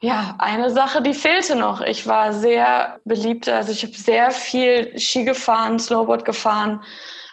Ja, 0.00 0.34
eine 0.38 0.70
Sache, 0.70 1.02
die 1.02 1.14
fehlte 1.14 1.56
noch. 1.56 1.80
Ich 1.80 2.06
war 2.06 2.32
sehr 2.32 3.00
beliebt, 3.04 3.48
also 3.48 3.72
ich 3.72 3.82
habe 3.82 3.94
sehr 3.94 4.30
viel 4.30 4.98
Ski 4.98 5.24
gefahren, 5.24 5.78
Snowboard 5.78 6.24
gefahren. 6.24 6.82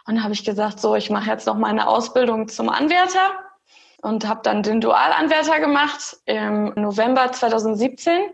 Und 0.05 0.21
habe 0.21 0.33
ich 0.33 0.43
gesagt, 0.43 0.79
so, 0.79 0.95
ich 0.95 1.09
mache 1.09 1.29
jetzt 1.29 1.47
noch 1.47 1.57
meine 1.57 1.87
Ausbildung 1.87 2.49
zum 2.49 2.69
Anwärter 2.69 3.31
und 4.01 4.27
habe 4.27 4.41
dann 4.43 4.63
den 4.63 4.81
Dualanwärter 4.81 5.59
gemacht 5.61 6.17
im 6.25 6.73
November 6.75 7.31
2017. 7.31 8.31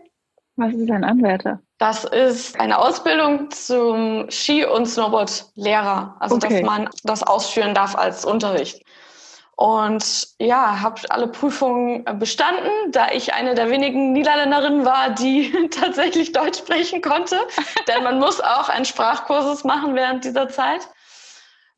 Was 0.56 0.74
ist 0.74 0.90
ein 0.90 1.04
Anwärter? 1.04 1.60
Das 1.80 2.04
ist 2.04 2.60
eine 2.60 2.78
Ausbildung 2.78 3.50
zum 3.50 4.30
Ski- 4.30 4.66
und 4.66 4.84
Snowboard-Lehrer, 4.84 6.14
also 6.20 6.36
okay. 6.36 6.60
dass 6.60 6.62
man 6.62 6.90
das 7.04 7.22
ausführen 7.22 7.74
darf 7.74 7.96
als 7.96 8.26
Unterricht. 8.26 8.84
Und 9.56 10.28
ja, 10.38 10.82
habe 10.82 11.00
alle 11.08 11.26
Prüfungen 11.26 12.04
bestanden, 12.18 12.92
da 12.92 13.08
ich 13.12 13.32
eine 13.32 13.54
der 13.54 13.70
wenigen 13.70 14.12
Niederländerinnen 14.12 14.84
war, 14.84 15.08
die 15.08 15.50
tatsächlich 15.70 16.32
Deutsch 16.32 16.58
sprechen 16.58 17.00
konnte. 17.00 17.38
Denn 17.88 18.04
man 18.04 18.18
muss 18.18 18.42
auch 18.42 18.68
einen 18.68 18.84
Sprachkursus 18.84 19.64
machen 19.64 19.94
während 19.94 20.26
dieser 20.26 20.50
Zeit. 20.50 20.86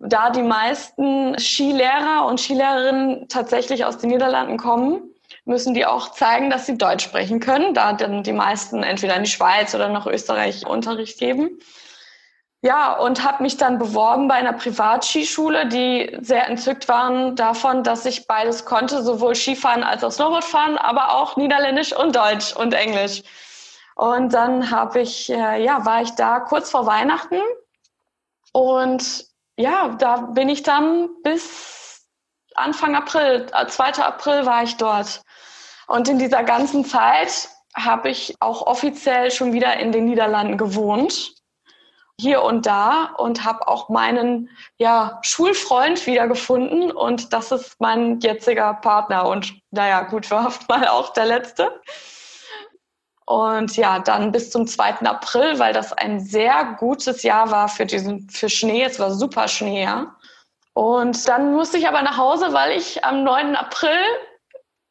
da 0.01 0.31
die 0.31 0.43
meisten 0.43 1.39
Skilehrer 1.39 2.27
und 2.27 2.41
Skilehrerinnen 2.41 3.29
tatsächlich 3.29 3.85
aus 3.85 3.99
den 3.99 4.11
Niederlanden 4.11 4.57
kommen, 4.57 5.12
müssen 5.45 5.75
die 5.75 5.87
auch 5.87 6.13
zeigen, 6.13 6.51
dass 6.51 6.67
sie 6.67 6.79
Deutsch 6.79 7.05
sprechen 7.05 7.41
können, 7.41 7.75
da 7.75 7.93
dann 7.93 8.23
die 8.23 8.33
meisten 8.33 8.83
entweder 8.83 9.17
in 9.17 9.25
die 9.25 9.31
Schweiz 9.31 9.75
oder 9.75 9.89
nach 9.89 10.07
Österreich 10.07 10.67
Unterricht 10.67 11.19
geben. 11.19 11.59
Ja, 12.65 12.97
und 12.97 13.25
habe 13.25 13.43
mich 13.43 13.57
dann 13.57 13.79
beworben 13.79 14.29
bei 14.29 14.35
einer 14.35 14.53
Privatskischule, 14.53 15.67
die 15.67 16.17
sehr 16.21 16.47
entzückt 16.47 16.89
waren 16.89 17.35
davon, 17.35 17.83
dass 17.83 18.07
ich 18.07 18.29
beides 18.29 18.65
konnte, 18.65 19.03
sowohl 19.03 19.35
Skifahren 19.35 19.83
als 19.83 20.05
auch 20.05 20.13
Snowboardfahren, 20.13 20.79
aber 20.79 21.17
auch 21.17 21.37
Niederländisch 21.37 21.93
und 21.93 22.15
Deutsch 22.15 22.55
und 22.55 22.73
Englisch. 22.73 23.25
Und 23.97 24.33
dann 24.33 24.71
habe 24.71 25.01
ich, 25.01 25.29
äh, 25.29 25.65
ja, 25.65 25.85
war 25.85 26.03
ich 26.03 26.13
da 26.13 26.39
kurz 26.39 26.71
vor 26.71 26.87
Weihnachten 26.87 27.41
und 28.53 29.27
ja, 29.57 29.89
da 29.99 30.19
bin 30.19 30.49
ich 30.49 30.63
dann 30.63 31.11
bis 31.25 32.07
Anfang 32.55 32.95
April, 32.95 33.47
2. 33.69 33.89
Äh, 33.89 34.01
April 34.03 34.47
war 34.47 34.63
ich 34.63 34.77
dort. 34.77 35.23
Und 35.93 36.09
in 36.09 36.19
dieser 36.19 36.43
ganzen 36.43 36.87
Zeit 36.87 37.51
habe 37.77 38.09
ich 38.09 38.35
auch 38.41 38.67
offiziell 38.67 39.31
schon 39.31 39.53
wieder 39.53 39.77
in 39.77 39.93
den 39.93 40.07
Niederlanden 40.07 40.57
gewohnt, 40.57 41.35
hier 42.19 42.41
und 42.41 42.65
da, 42.65 43.13
und 43.19 43.45
habe 43.45 43.69
auch 43.69 43.91
meinen 43.91 44.49
ja, 44.79 45.21
Schulfreund 45.21 46.07
wiedergefunden. 46.07 46.93
Und 46.93 47.35
das 47.35 47.53
ist 47.53 47.79
mein 47.79 48.21
jetziger 48.21 48.73
Partner 48.73 49.27
und 49.29 49.53
naja, 49.71 50.01
gut, 50.05 50.31
hoffen 50.31 50.65
mal 50.67 50.89
auch 50.89 51.13
der 51.13 51.27
letzte. 51.27 51.79
Und 53.27 53.77
ja, 53.77 53.99
dann 53.99 54.33
bis 54.33 54.51
zum 54.51 54.67
2. 54.67 55.01
April, 55.01 55.59
weil 55.59 55.75
das 55.75 55.93
ein 55.93 56.21
sehr 56.21 56.75
gutes 56.79 57.23
Jahr 57.23 57.51
war 57.51 57.69
für 57.69 57.85
diesen, 57.85 58.31
für 58.31 58.49
Schnee. 58.49 58.83
Es 58.85 58.99
war 58.99 59.11
super 59.11 59.47
Schnee, 59.47 59.83
ja. 59.83 60.17
Und 60.73 61.29
dann 61.29 61.53
musste 61.53 61.77
ich 61.77 61.87
aber 61.87 62.01
nach 62.01 62.17
Hause, 62.17 62.55
weil 62.55 62.79
ich 62.79 63.05
am 63.05 63.25
9. 63.25 63.57
April 63.57 63.99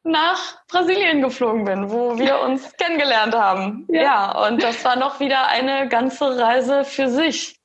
nach 0.04 0.64
Brasilien 0.68 1.22
geflogen 1.22 1.64
bin, 1.64 1.90
wo 1.90 2.18
wir 2.18 2.40
uns 2.44 2.72
kennengelernt 2.76 3.34
haben. 3.34 3.86
Ja. 3.88 4.02
ja, 4.02 4.46
und 4.46 4.62
das 4.62 4.84
war 4.84 4.96
noch 4.96 5.20
wieder 5.20 5.46
eine 5.48 5.88
ganze 5.88 6.38
Reise 6.38 6.84
für 6.84 7.08
sich. 7.08 7.56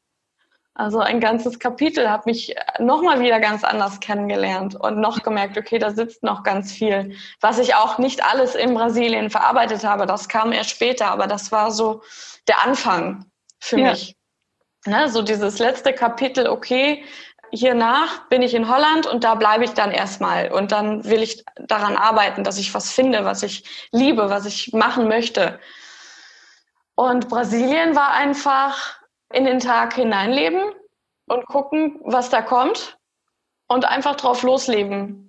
Also 0.79 0.99
ein 0.99 1.19
ganzes 1.19 1.57
Kapitel, 1.57 2.07
habe 2.07 2.23
mich 2.27 2.53
nochmal 2.77 3.19
wieder 3.19 3.39
ganz 3.39 3.63
anders 3.63 3.99
kennengelernt 3.99 4.75
und 4.75 4.99
noch 4.99 5.23
gemerkt, 5.23 5.57
okay, 5.57 5.79
da 5.79 5.89
sitzt 5.89 6.21
noch 6.21 6.43
ganz 6.43 6.71
viel, 6.71 7.15
was 7.41 7.57
ich 7.57 7.73
auch 7.73 7.97
nicht 7.97 8.23
alles 8.23 8.53
in 8.53 8.75
Brasilien 8.75 9.31
verarbeitet 9.31 9.83
habe. 9.83 10.05
Das 10.05 10.29
kam 10.29 10.51
erst 10.51 10.69
später, 10.69 11.07
aber 11.07 11.25
das 11.25 11.51
war 11.51 11.71
so 11.71 12.03
der 12.47 12.63
Anfang 12.63 13.25
für 13.59 13.79
ja. 13.79 13.89
mich. 13.89 14.15
Ne, 14.85 15.09
so 15.09 15.23
dieses 15.23 15.57
letzte 15.57 15.93
Kapitel, 15.93 16.47
okay, 16.47 17.03
hiernach 17.51 18.27
bin 18.29 18.41
ich 18.41 18.53
in 18.53 18.69
Holland 18.69 19.05
und 19.07 19.23
da 19.23 19.35
bleibe 19.35 19.63
ich 19.63 19.73
dann 19.73 19.91
erstmal. 19.91 20.51
Und 20.51 20.71
dann 20.71 21.05
will 21.05 21.21
ich 21.21 21.43
daran 21.57 21.95
arbeiten, 21.95 22.43
dass 22.43 22.57
ich 22.57 22.73
was 22.73 22.91
finde, 22.91 23.25
was 23.25 23.43
ich 23.43 23.87
liebe, 23.91 24.29
was 24.29 24.45
ich 24.45 24.73
machen 24.73 25.07
möchte. 25.07 25.59
Und 26.95 27.29
Brasilien 27.29 27.95
war 27.95 28.11
einfach 28.11 28.99
in 29.31 29.45
den 29.45 29.59
Tag 29.59 29.93
hineinleben 29.93 30.73
und 31.27 31.45
gucken, 31.45 31.99
was 32.03 32.29
da 32.29 32.41
kommt 32.41 32.97
und 33.67 33.85
einfach 33.85 34.15
drauf 34.15 34.43
losleben. 34.43 35.26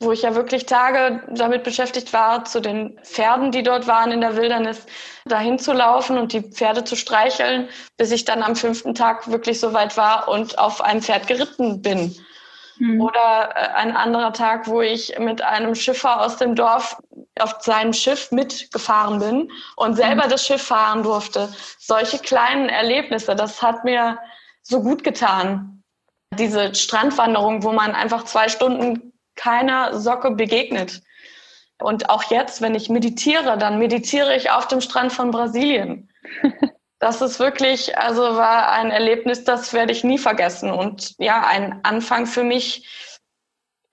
Wo 0.00 0.12
ich 0.12 0.22
ja 0.22 0.34
wirklich 0.34 0.64
Tage 0.64 1.22
damit 1.28 1.62
beschäftigt 1.62 2.12
war, 2.12 2.44
zu 2.46 2.60
den 2.60 2.98
Pferden, 3.02 3.52
die 3.52 3.62
dort 3.62 3.86
waren 3.86 4.12
in 4.12 4.22
der 4.22 4.36
Wildernis, 4.36 4.86
dahin 5.26 5.58
zu 5.58 5.72
laufen 5.72 6.16
und 6.16 6.32
die 6.32 6.40
Pferde 6.40 6.84
zu 6.84 6.96
streicheln, 6.96 7.68
bis 7.98 8.10
ich 8.10 8.24
dann 8.24 8.42
am 8.42 8.56
fünften 8.56 8.94
Tag 8.94 9.30
wirklich 9.30 9.60
so 9.60 9.74
weit 9.74 9.96
war 9.98 10.28
und 10.28 10.58
auf 10.58 10.80
einem 10.80 11.02
Pferd 11.02 11.26
geritten 11.26 11.82
bin. 11.82 12.16
Mhm. 12.80 13.00
Oder 13.02 13.50
äh, 13.54 13.68
ein 13.74 13.94
anderer 13.94 14.32
Tag, 14.32 14.66
wo 14.66 14.80
ich 14.80 15.16
mit 15.18 15.42
einem 15.42 15.74
Schiffer 15.74 16.22
aus 16.22 16.38
dem 16.38 16.54
Dorf 16.54 16.96
auf 17.38 17.56
seinem 17.60 17.92
Schiff 17.92 18.32
mitgefahren 18.32 19.18
bin 19.18 19.52
und 19.76 19.96
selber 19.96 20.24
mhm. 20.24 20.30
das 20.30 20.46
Schiff 20.46 20.62
fahren 20.62 21.02
durfte. 21.02 21.52
Solche 21.78 22.18
kleinen 22.18 22.68
Erlebnisse, 22.68 23.36
das 23.36 23.62
hat 23.62 23.84
mir 23.84 24.18
so 24.62 24.82
gut 24.82 25.04
getan. 25.04 25.82
Diese 26.38 26.74
Strandwanderung, 26.74 27.62
wo 27.62 27.72
man 27.72 27.94
einfach 27.94 28.24
zwei 28.24 28.48
Stunden 28.48 29.09
keiner 29.40 29.98
Socke 29.98 30.32
begegnet. 30.32 31.00
Und 31.80 32.10
auch 32.10 32.24
jetzt, 32.24 32.60
wenn 32.60 32.74
ich 32.74 32.90
meditiere, 32.90 33.56
dann 33.56 33.78
meditiere 33.78 34.36
ich 34.36 34.50
auf 34.50 34.68
dem 34.68 34.82
Strand 34.82 35.12
von 35.12 35.30
Brasilien. 35.30 36.08
Das 37.02 37.22
ist 37.22 37.40
wirklich, 37.40 37.96
also 37.96 38.20
war 38.20 38.72
ein 38.72 38.90
Erlebnis, 38.90 39.42
das 39.44 39.72
werde 39.72 39.90
ich 39.90 40.04
nie 40.04 40.18
vergessen. 40.18 40.70
Und 40.70 41.14
ja, 41.16 41.46
ein 41.46 41.80
Anfang 41.82 42.26
für 42.26 42.44
mich. 42.44 42.86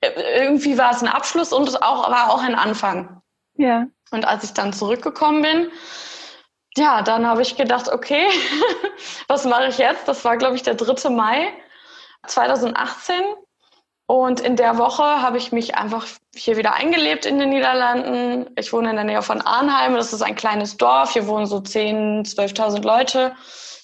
Irgendwie 0.02 0.78
war 0.78 0.92
es 0.92 1.02
ein 1.02 1.08
Abschluss 1.08 1.54
und 1.54 1.70
es 1.70 1.82
auch, 1.82 2.12
war 2.12 2.30
auch 2.30 2.44
ein 2.44 2.54
Anfang. 2.54 3.22
Ja. 3.54 3.88
Und 4.12 4.26
als 4.26 4.44
ich 4.44 4.52
dann 4.52 4.74
zurückgekommen 4.74 5.42
bin, 5.42 5.72
ja, 6.76 7.02
dann 7.02 7.26
habe 7.26 7.44
ich 7.44 7.56
gedacht, 7.56 7.88
okay, 7.88 8.28
was 9.30 9.46
mache 9.46 9.68
ich 9.68 9.78
jetzt? 9.78 10.06
Das 10.10 10.26
war, 10.26 10.36
glaube 10.36 10.58
ich, 10.58 10.64
der 10.64 10.76
3. 10.76 11.10
Mai 11.10 11.54
2018. 12.28 13.16
Und 14.08 14.40
in 14.40 14.56
der 14.56 14.78
Woche 14.78 15.04
habe 15.04 15.38
ich 15.38 15.52
mich 15.52 15.76
einfach 15.76 16.08
hier 16.34 16.56
wieder 16.56 16.74
eingelebt 16.74 17.26
in 17.26 17.40
den 17.40 17.50
Niederlanden. 17.50 18.50
Ich 18.58 18.72
wohne 18.72 18.90
in 18.90 18.96
der 18.96 19.04
Nähe 19.04 19.22
von 19.22 19.42
Arnheim. 19.42 19.96
Das 19.96 20.14
ist 20.14 20.22
ein 20.22 20.36
kleines 20.36 20.78
Dorf. 20.78 21.12
Hier 21.12 21.28
wohnen 21.28 21.46
so 21.46 21.58
10.000, 21.58 22.34
12.000 22.34 22.84
Leute. 22.84 23.36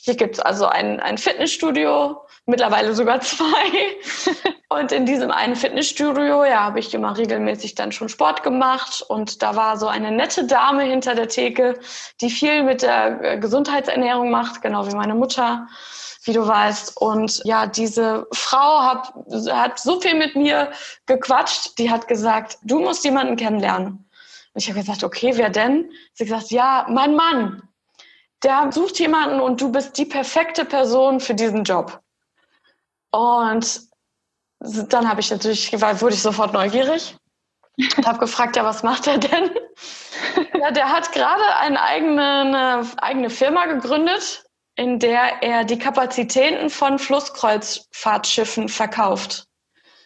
Hier 0.01 0.15
gibt's 0.15 0.39
also 0.39 0.65
ein, 0.65 1.01
ein 1.01 1.17
Fitnessstudio, 1.17 2.21
mittlerweile 2.45 2.93
sogar 2.93 3.19
zwei. 3.19 3.95
Und 4.69 4.93
in 4.93 5.05
diesem 5.05 5.29
einen 5.29 5.57
Fitnessstudio, 5.57 6.45
ja, 6.45 6.61
habe 6.61 6.79
ich 6.79 6.93
immer 6.93 7.17
regelmäßig 7.17 7.75
dann 7.75 7.91
schon 7.91 8.07
Sport 8.07 8.43
gemacht. 8.43 9.01
Und 9.05 9.41
da 9.41 9.57
war 9.57 9.77
so 9.77 9.87
eine 9.87 10.11
nette 10.11 10.45
Dame 10.45 10.83
hinter 10.83 11.15
der 11.15 11.27
Theke, 11.27 11.79
die 12.21 12.29
viel 12.29 12.63
mit 12.63 12.81
der 12.81 13.21
äh, 13.21 13.37
Gesundheitsernährung 13.39 14.31
macht, 14.31 14.61
genau 14.61 14.87
wie 14.87 14.95
meine 14.95 15.15
Mutter 15.15 15.67
wie 16.23 16.33
du 16.33 16.47
weißt. 16.47 16.97
Und 16.97 17.41
ja, 17.43 17.67
diese 17.67 18.27
Frau 18.31 18.81
hat, 18.81 19.13
hat 19.51 19.79
so 19.79 19.99
viel 19.99 20.15
mit 20.15 20.35
mir 20.35 20.71
gequatscht, 21.05 21.77
die 21.77 21.89
hat 21.89 22.07
gesagt, 22.07 22.57
du 22.63 22.79
musst 22.79 23.03
jemanden 23.03 23.35
kennenlernen. 23.35 24.09
Und 24.53 24.61
ich 24.61 24.69
habe 24.69 24.79
gesagt, 24.79 25.03
okay, 25.03 25.33
wer 25.35 25.49
denn? 25.49 25.91
Sie 26.13 26.25
gesagt, 26.25 26.51
ja, 26.51 26.85
mein 26.89 27.15
Mann. 27.15 27.61
Der 28.43 28.71
sucht 28.71 28.99
jemanden 28.99 29.39
und 29.39 29.61
du 29.61 29.71
bist 29.71 29.97
die 29.97 30.05
perfekte 30.05 30.65
Person 30.65 31.19
für 31.19 31.33
diesen 31.33 31.63
Job. 31.63 32.01
Und 33.11 33.81
dann 34.59 35.09
habe 35.09 35.21
ich 35.21 35.31
natürlich, 35.31 35.71
wurde 35.73 36.15
ich 36.15 36.21
sofort 36.21 36.53
neugierig 36.53 37.15
und 37.77 38.05
habe 38.05 38.19
gefragt, 38.19 38.55
ja, 38.55 38.65
was 38.65 38.83
macht 38.83 39.07
er 39.07 39.17
denn? 39.17 39.51
ja, 40.59 40.71
der 40.71 40.89
hat 40.89 41.11
gerade 41.11 41.43
eine 41.57 41.81
eigene, 41.81 42.23
eine 42.23 42.87
eigene 42.97 43.29
Firma 43.29 43.65
gegründet 43.65 44.43
in 44.75 44.99
der 44.99 45.41
er 45.41 45.63
die 45.63 45.77
Kapazitäten 45.77 46.69
von 46.69 46.99
Flusskreuzfahrtschiffen 46.99 48.69
verkauft. 48.69 49.47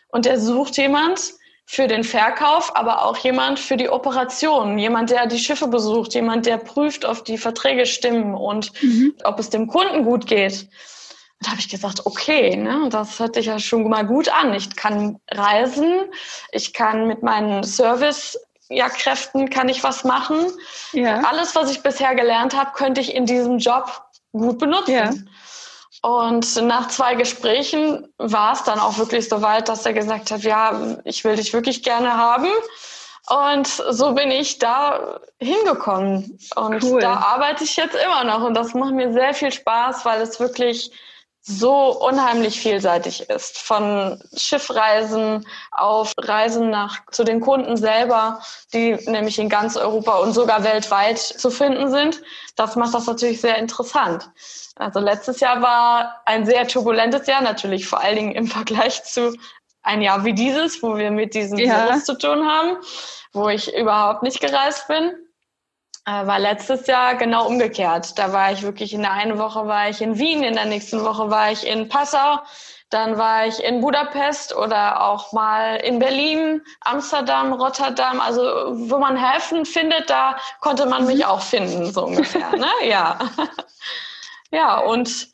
Und 0.09 0.25
er 0.25 0.39
sucht 0.39 0.77
jemand 0.77 1.33
für 1.65 1.87
den 1.87 2.03
Verkauf, 2.03 2.75
aber 2.75 3.05
auch 3.05 3.17
jemand 3.17 3.59
für 3.59 3.75
die 3.75 3.89
Operation, 3.89 4.77
jemand, 4.77 5.09
der 5.09 5.27
die 5.27 5.39
Schiffe 5.39 5.67
besucht, 5.67 6.13
jemand, 6.13 6.45
der 6.45 6.57
prüft, 6.57 7.03
ob 7.03 7.25
die 7.25 7.37
Verträge 7.37 7.85
stimmen 7.85 8.33
und 8.33 8.71
mhm. 8.81 9.13
ob 9.23 9.37
es 9.39 9.49
dem 9.49 9.67
Kunden 9.67 10.05
gut 10.05 10.27
geht. 10.27 10.61
Und 11.39 11.45
da 11.45 11.51
habe 11.51 11.59
ich 11.59 11.69
gesagt, 11.69 12.05
okay, 12.05 12.55
ne, 12.55 12.87
das 12.89 13.19
hört 13.19 13.35
sich 13.35 13.47
ja 13.47 13.59
schon 13.59 13.87
mal 13.89 14.05
gut 14.05 14.29
an. 14.29 14.53
Ich 14.53 14.75
kann 14.75 15.19
reisen, 15.29 16.05
ich 16.51 16.73
kann 16.73 17.05
mit 17.05 17.21
meinen 17.21 17.63
Service 17.63 18.37
ja, 18.69 18.89
Kräften 18.89 19.49
kann 19.49 19.69
ich 19.69 19.83
was 19.83 20.03
machen. 20.03 20.51
Ja. 20.91 21.21
Alles, 21.21 21.55
was 21.55 21.71
ich 21.71 21.83
bisher 21.83 22.15
gelernt 22.15 22.55
habe, 22.55 22.71
könnte 22.73 23.01
ich 23.01 23.15
in 23.15 23.25
diesem 23.25 23.59
Job 23.59 24.03
gut 24.31 24.59
benutzen. 24.59 24.93
Ja. 24.93 25.11
Und 26.01 26.61
nach 26.63 26.89
zwei 26.89 27.15
Gesprächen 27.15 28.07
war 28.17 28.53
es 28.53 28.63
dann 28.63 28.79
auch 28.79 28.97
wirklich 28.97 29.27
so 29.27 29.41
weit, 29.41 29.67
dass 29.67 29.85
er 29.85 29.93
gesagt 29.93 30.31
hat, 30.31 30.43
ja, 30.43 30.97
ich 31.03 31.23
will 31.23 31.35
dich 31.35 31.53
wirklich 31.53 31.83
gerne 31.83 32.13
haben. 32.13 32.47
Und 33.29 33.67
so 33.67 34.13
bin 34.13 34.31
ich 34.31 34.59
da 34.59 35.19
hingekommen. 35.39 36.39
Und 36.55 36.83
cool. 36.83 37.01
da 37.01 37.15
arbeite 37.15 37.63
ich 37.63 37.75
jetzt 37.75 37.95
immer 37.95 38.23
noch. 38.23 38.43
Und 38.43 38.53
das 38.53 38.73
macht 38.73 38.93
mir 38.93 39.11
sehr 39.11 39.33
viel 39.33 39.51
Spaß, 39.51 40.05
weil 40.05 40.21
es 40.21 40.39
wirklich 40.39 40.91
so 41.47 41.97
unheimlich 42.05 42.59
vielseitig 42.59 43.29
ist. 43.29 43.57
Von 43.57 44.21
Schiffreisen 44.35 45.47
auf 45.71 46.13
Reisen 46.17 46.69
nach 46.69 47.05
zu 47.11 47.23
den 47.23 47.39
Kunden 47.39 47.77
selber, 47.77 48.41
die 48.73 48.97
nämlich 49.05 49.39
in 49.39 49.47
ganz 49.47 49.77
Europa 49.77 50.17
und 50.17 50.33
sogar 50.33 50.65
weltweit 50.65 51.17
zu 51.17 51.49
finden 51.49 51.89
sind. 51.89 52.21
Das 52.57 52.75
macht 52.75 52.93
das 52.93 53.07
natürlich 53.07 53.39
sehr 53.39 53.57
interessant. 53.57 54.29
Also 54.75 54.99
letztes 54.99 55.39
Jahr 55.39 55.61
war 55.61 56.21
ein 56.25 56.45
sehr 56.45 56.67
turbulentes 56.67 57.25
Jahr, 57.27 57.41
natürlich 57.41 57.87
vor 57.87 58.01
allen 58.01 58.17
Dingen 58.17 58.35
im 58.35 58.47
Vergleich 58.47 59.03
zu 59.05 59.33
ein 59.83 60.01
Jahr 60.01 60.25
wie 60.25 60.33
dieses, 60.33 60.83
wo 60.83 60.97
wir 60.97 61.11
mit 61.11 61.33
diesem 61.33 61.57
ja. 61.57 61.87
Virus 61.87 62.03
zu 62.03 62.17
tun 62.17 62.45
haben, 62.45 62.77
wo 63.31 63.47
ich 63.47 63.73
überhaupt 63.73 64.21
nicht 64.21 64.41
gereist 64.41 64.87
bin. 64.89 65.13
Äh, 66.07 66.25
war 66.25 66.39
letztes 66.39 66.87
Jahr 66.87 67.15
genau 67.15 67.47
umgekehrt. 67.47 68.17
Da 68.17 68.31
war 68.31 68.53
ich 68.53 68.63
wirklich 68.63 68.93
in 68.93 69.01
der 69.01 69.11
einen 69.11 69.37
Woche 69.39 69.67
war 69.67 69.89
ich 69.89 70.01
in 70.01 70.17
Wien, 70.17 70.41
in 70.41 70.53
der 70.53 70.63
nächsten 70.63 71.03
Woche 71.03 71.29
war 71.29 71.51
ich 71.51 71.67
in 71.67 71.89
Passau, 71.89 72.39
Dann 72.89 73.17
war 73.17 73.45
ich 73.45 73.61
in 73.61 73.81
Budapest 73.81 74.55
oder 74.55 75.03
auch 75.03 75.33
mal 75.33 75.75
in 75.75 75.99
Berlin, 75.99 76.61
Amsterdam, 76.79 77.51
Rotterdam. 77.51 78.21
Also 78.21 78.41
wo 78.89 78.99
man 78.99 79.17
Häfen 79.17 79.65
findet, 79.65 80.09
da 80.09 80.37
konnte 80.61 80.85
man 80.85 81.05
mich 81.05 81.25
auch 81.25 81.41
finden, 81.41 81.91
so 81.91 82.05
ungefähr. 82.05 82.55
ne? 82.55 82.69
Ja. 82.85 83.19
ja, 84.51 84.77
und 84.79 85.27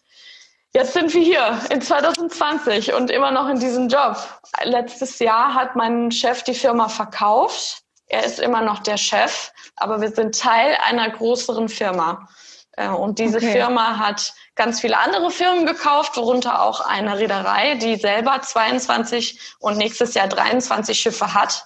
jetzt 0.73 0.93
sind 0.93 1.13
wir 1.13 1.21
hier 1.21 1.59
in 1.69 1.83
2020 1.83 2.93
und 2.95 3.11
immer 3.11 3.29
noch 3.29 3.47
in 3.47 3.59
diesem 3.59 3.89
Job. 3.89 4.17
Letztes 4.63 5.19
Jahr 5.19 5.53
hat 5.53 5.75
mein 5.75 6.09
Chef 6.09 6.41
die 6.41 6.55
Firma 6.55 6.87
verkauft. 6.89 7.82
Er 8.13 8.24
ist 8.24 8.39
immer 8.39 8.62
noch 8.62 8.79
der 8.79 8.98
Chef, 8.98 9.51
aber 9.75 10.00
wir 10.00 10.12
sind 10.12 10.39
Teil 10.39 10.77
einer 10.86 11.10
größeren 11.10 11.67
Firma. 11.67 12.29
Äh, 12.74 12.89
und 12.89 13.17
diese 13.17 13.38
okay. 13.38 13.53
Firma 13.53 13.98
hat 13.98 14.36
ganz 14.53 14.82
viele 14.82 15.00
andere 15.00 15.32
Firmen 15.32 15.65
gekauft, 15.65 16.15
worunter 16.15 16.62
auch 16.62 16.79
eine 16.79 17.17
Reederei, 17.17 17.74
die 17.74 17.96
selber 17.96 18.39
22 18.39 19.39
und 19.58 19.77
nächstes 19.77 20.13
Jahr 20.13 20.27
23 20.27 21.00
Schiffe 21.00 21.34
hat, 21.34 21.65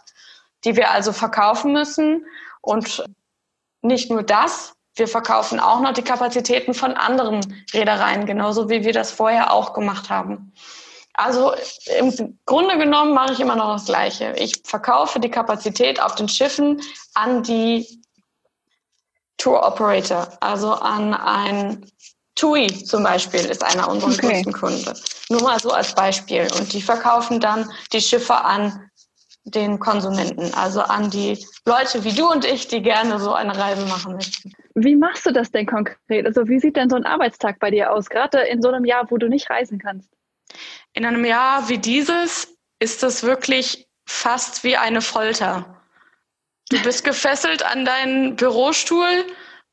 die 0.63 0.77
wir 0.77 0.91
also 0.91 1.11
verkaufen 1.11 1.73
müssen. 1.73 2.25
Und 2.61 3.03
nicht 3.81 4.09
nur 4.09 4.23
das, 4.23 4.73
wir 4.95 5.09
verkaufen 5.09 5.59
auch 5.59 5.81
noch 5.81 5.91
die 5.91 6.01
Kapazitäten 6.01 6.73
von 6.73 6.93
anderen 6.93 7.65
Reedereien, 7.73 8.25
genauso 8.25 8.69
wie 8.69 8.85
wir 8.85 8.93
das 8.93 9.11
vorher 9.11 9.51
auch 9.51 9.73
gemacht 9.73 10.09
haben. 10.09 10.53
Also 11.17 11.53
im 11.99 12.37
Grunde 12.45 12.77
genommen 12.77 13.13
mache 13.13 13.33
ich 13.33 13.39
immer 13.39 13.55
noch 13.55 13.73
das 13.73 13.85
Gleiche. 13.85 14.33
Ich 14.37 14.61
verkaufe 14.63 15.19
die 15.19 15.31
Kapazität 15.31 15.99
auf 15.99 16.13
den 16.15 16.29
Schiffen 16.29 16.79
an 17.15 17.41
die 17.41 18.01
Tour 19.37 19.65
Operator, 19.65 20.29
also 20.41 20.73
an 20.73 21.13
ein 21.13 21.85
TUI 22.35 22.67
zum 22.67 23.03
Beispiel 23.03 23.39
ist 23.39 23.63
einer 23.63 23.89
unserer 23.89 24.11
okay. 24.11 24.27
größten 24.27 24.53
Kunden. 24.53 24.93
Nur 25.29 25.41
mal 25.41 25.59
so 25.59 25.71
als 25.71 25.93
Beispiel. 25.95 26.47
Und 26.57 26.71
die 26.71 26.81
verkaufen 26.81 27.39
dann 27.39 27.69
die 27.91 28.01
Schiffe 28.01 28.35
an 28.35 28.89
den 29.43 29.79
Konsumenten, 29.79 30.53
also 30.53 30.81
an 30.81 31.09
die 31.09 31.43
Leute 31.65 32.03
wie 32.03 32.13
du 32.13 32.29
und 32.29 32.45
ich, 32.45 32.67
die 32.67 32.81
gerne 32.81 33.19
so 33.19 33.33
eine 33.33 33.57
Reise 33.57 33.85
machen 33.87 34.13
möchten. 34.13 34.51
Wie 34.75 34.95
machst 34.95 35.25
du 35.25 35.31
das 35.31 35.51
denn 35.51 35.65
konkret? 35.65 36.27
Also 36.27 36.47
wie 36.47 36.59
sieht 36.59 36.75
denn 36.75 36.89
so 36.89 36.95
ein 36.95 37.05
Arbeitstag 37.05 37.57
bei 37.59 37.71
dir 37.71 37.91
aus, 37.91 38.09
gerade 38.09 38.39
in 38.39 38.61
so 38.61 38.67
einem 38.67 38.85
Jahr, 38.85 39.09
wo 39.09 39.17
du 39.17 39.29
nicht 39.29 39.49
reisen 39.49 39.79
kannst? 39.79 40.16
In 40.97 41.05
einem 41.05 41.25
Jahr 41.25 41.69
wie 41.69 41.77
dieses 41.77 42.57
ist 42.79 43.03
das 43.03 43.21
wirklich 43.21 43.87
fast 44.09 44.63
wie 44.63 44.77
eine 44.77 45.03
Folter. 45.03 45.79
Du 46.71 46.81
bist 46.81 47.03
gefesselt 47.03 47.61
an 47.61 47.85
deinen 47.85 48.35
Bürostuhl, 48.35 49.23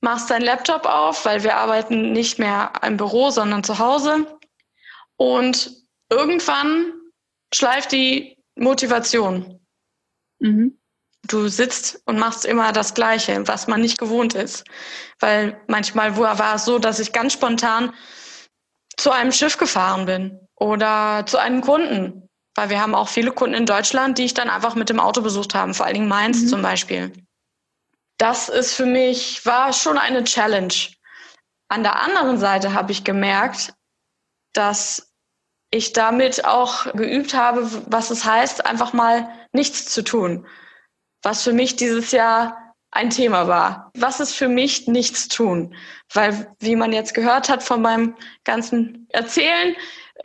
machst 0.03 0.29
deinen 0.29 0.45
Laptop 0.45 0.85
auf, 0.85 1.25
weil 1.25 1.43
wir 1.43 1.57
arbeiten 1.57 2.13
nicht 2.13 2.39
mehr 2.39 2.75
im 2.83 2.99
Büro, 2.99 3.31
sondern 3.31 3.65
zu 3.65 3.79
Hause. 3.79 4.39
Und 5.17 5.73
irgendwann 6.11 6.93
schleift 7.55 7.93
die 7.93 8.37
Motivation. 8.57 9.67
Mhm. 10.41 10.79
Du 11.27 11.49
sitzt 11.49 12.03
und 12.05 12.19
machst 12.19 12.45
immer 12.45 12.71
das 12.73 12.93
Gleiche, 12.93 13.49
was 13.49 13.67
man 13.67 13.81
nicht 13.81 13.97
gewohnt 13.97 14.35
ist. 14.35 14.65
Weil 15.21 15.59
manchmal 15.69 16.19
war 16.19 16.57
es 16.57 16.67
so, 16.67 16.79
dass 16.79 16.99
ich 16.99 17.15
ganz 17.15 17.33
spontan 17.33 17.95
zu 19.05 19.13
einem 19.13 19.33
Schiff 19.33 19.59
gefahren 19.59 20.07
bin 20.07 20.41
oder 20.57 21.25
zu 21.27 21.39
einem 21.39 21.61
Kunden 21.61 22.25
weil 22.55 22.71
wir 22.71 22.81
haben 22.81 22.95
auch 22.95 23.09
viele 23.09 23.33
Kunden 23.33 23.55
in 23.55 23.67
Deutschland, 23.67 24.19
die 24.19 24.25
ich 24.25 24.35
dann 24.35 24.49
einfach 24.49 24.75
mit 24.75 24.89
dem 24.89 25.01
Auto 25.01 25.21
besucht 25.23 25.55
habe, 25.55 25.75
vor 25.75 25.87
allen 25.87 25.95
Dingen 25.95 26.09
Mainz 26.09 26.43
mhm. 26.43 26.49
zum 26.49 26.63
Beispiel. 26.63 27.13
Das 28.19 28.49
ist 28.49 28.75
für 28.75 28.87
mich, 28.87 29.45
war 29.45 29.73
schon 29.73 29.99
eine 29.99 30.23
Challenge. 30.23 30.73
An 31.69 31.83
der 31.83 32.01
anderen 32.01 32.39
Seite 32.39 32.73
habe 32.73 32.93
ich 32.93 33.03
gemerkt, 33.03 33.75
dass 34.53 35.13
ich 35.71 35.93
damit 35.93 36.45
auch 36.45 36.93
geübt 36.93 37.35
habe, 37.35 37.69
was 37.87 38.11
es 38.11 38.25
heißt, 38.25 38.65
einfach 38.65 38.93
mal 38.93 39.29
nichts 39.53 39.87
zu 39.87 40.03
tun. 40.05 40.47
Was 41.23 41.43
für 41.43 41.53
mich 41.53 41.75
dieses 41.75 42.13
Jahr 42.13 42.64
ein 42.95 43.11
Thema 43.11 43.49
war. 43.49 43.91
Was 43.97 44.21
ist 44.21 44.35
für 44.35 44.49
mich 44.49 44.87
nichts 44.87 45.29
tun? 45.29 45.75
Weil, 46.13 46.55
wie 46.61 46.77
man 46.77 46.93
jetzt 46.93 47.13
gehört 47.13 47.49
hat 47.49 47.63
von 47.63 47.83
meinem 47.83 48.17
ganzen 48.45 49.09
Erzählen, 49.11 49.75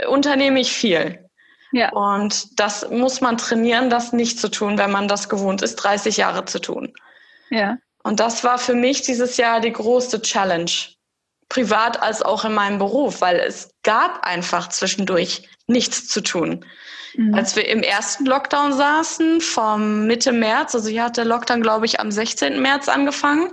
unternehme 0.08 0.60
ich 0.60 0.72
viel. 0.72 1.30
Ja. 1.72 1.92
Und 1.92 2.60
das 2.60 2.90
muss 2.90 3.22
man 3.22 3.38
trainieren, 3.38 3.90
das 3.90 4.14
nicht 4.14 4.40
zu 4.40 4.50
tun, 4.50 4.78
wenn 4.78 4.92
man 4.92 5.08
das 5.08 5.30
gewohnt 5.30 5.62
ist, 5.62 5.76
30 5.76 6.18
Jahre 6.18 6.46
zu 6.46 6.60
tun. 6.60 6.94
Ja. 7.50 7.78
Und 8.04 8.20
das 8.20 8.44
war 8.44 8.58
für 8.58 8.76
mich 8.76 9.02
dieses 9.02 9.38
Jahr 9.38 9.60
die 9.60 9.74
größte 9.74 10.22
Challenge. 10.22 10.72
Privat 11.50 12.02
als 12.02 12.22
auch 12.22 12.46
in 12.46 12.54
meinem 12.54 12.78
Beruf, 12.78 13.22
weil 13.22 13.38
es 13.38 13.72
gab 13.82 14.24
einfach 14.24 14.70
zwischendurch 14.70 15.50
nichts 15.70 16.08
zu 16.08 16.22
tun. 16.22 16.66
Mhm. 17.16 17.34
Als 17.34 17.56
wir 17.56 17.68
im 17.68 17.82
ersten 17.82 18.26
Lockdown 18.26 18.74
saßen, 18.74 19.42
vom 19.42 20.06
Mitte 20.08 20.32
März, 20.32 20.76
also 20.76 20.90
hier 20.90 21.06
hat 21.06 21.18
der 21.18 21.26
Lockdown, 21.26 21.62
glaube 21.62 21.86
ich, 21.86 22.00
am 22.00 22.12
16. 22.12 22.62
März 22.62 22.90
angefangen, 22.90 23.52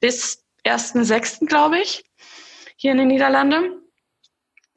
bis 0.00 0.44
1.6., 0.64 1.46
glaube 1.46 1.78
ich, 1.78 2.04
hier 2.76 2.92
in 2.92 2.98
den 2.98 3.08
Niederlanden. 3.08 3.82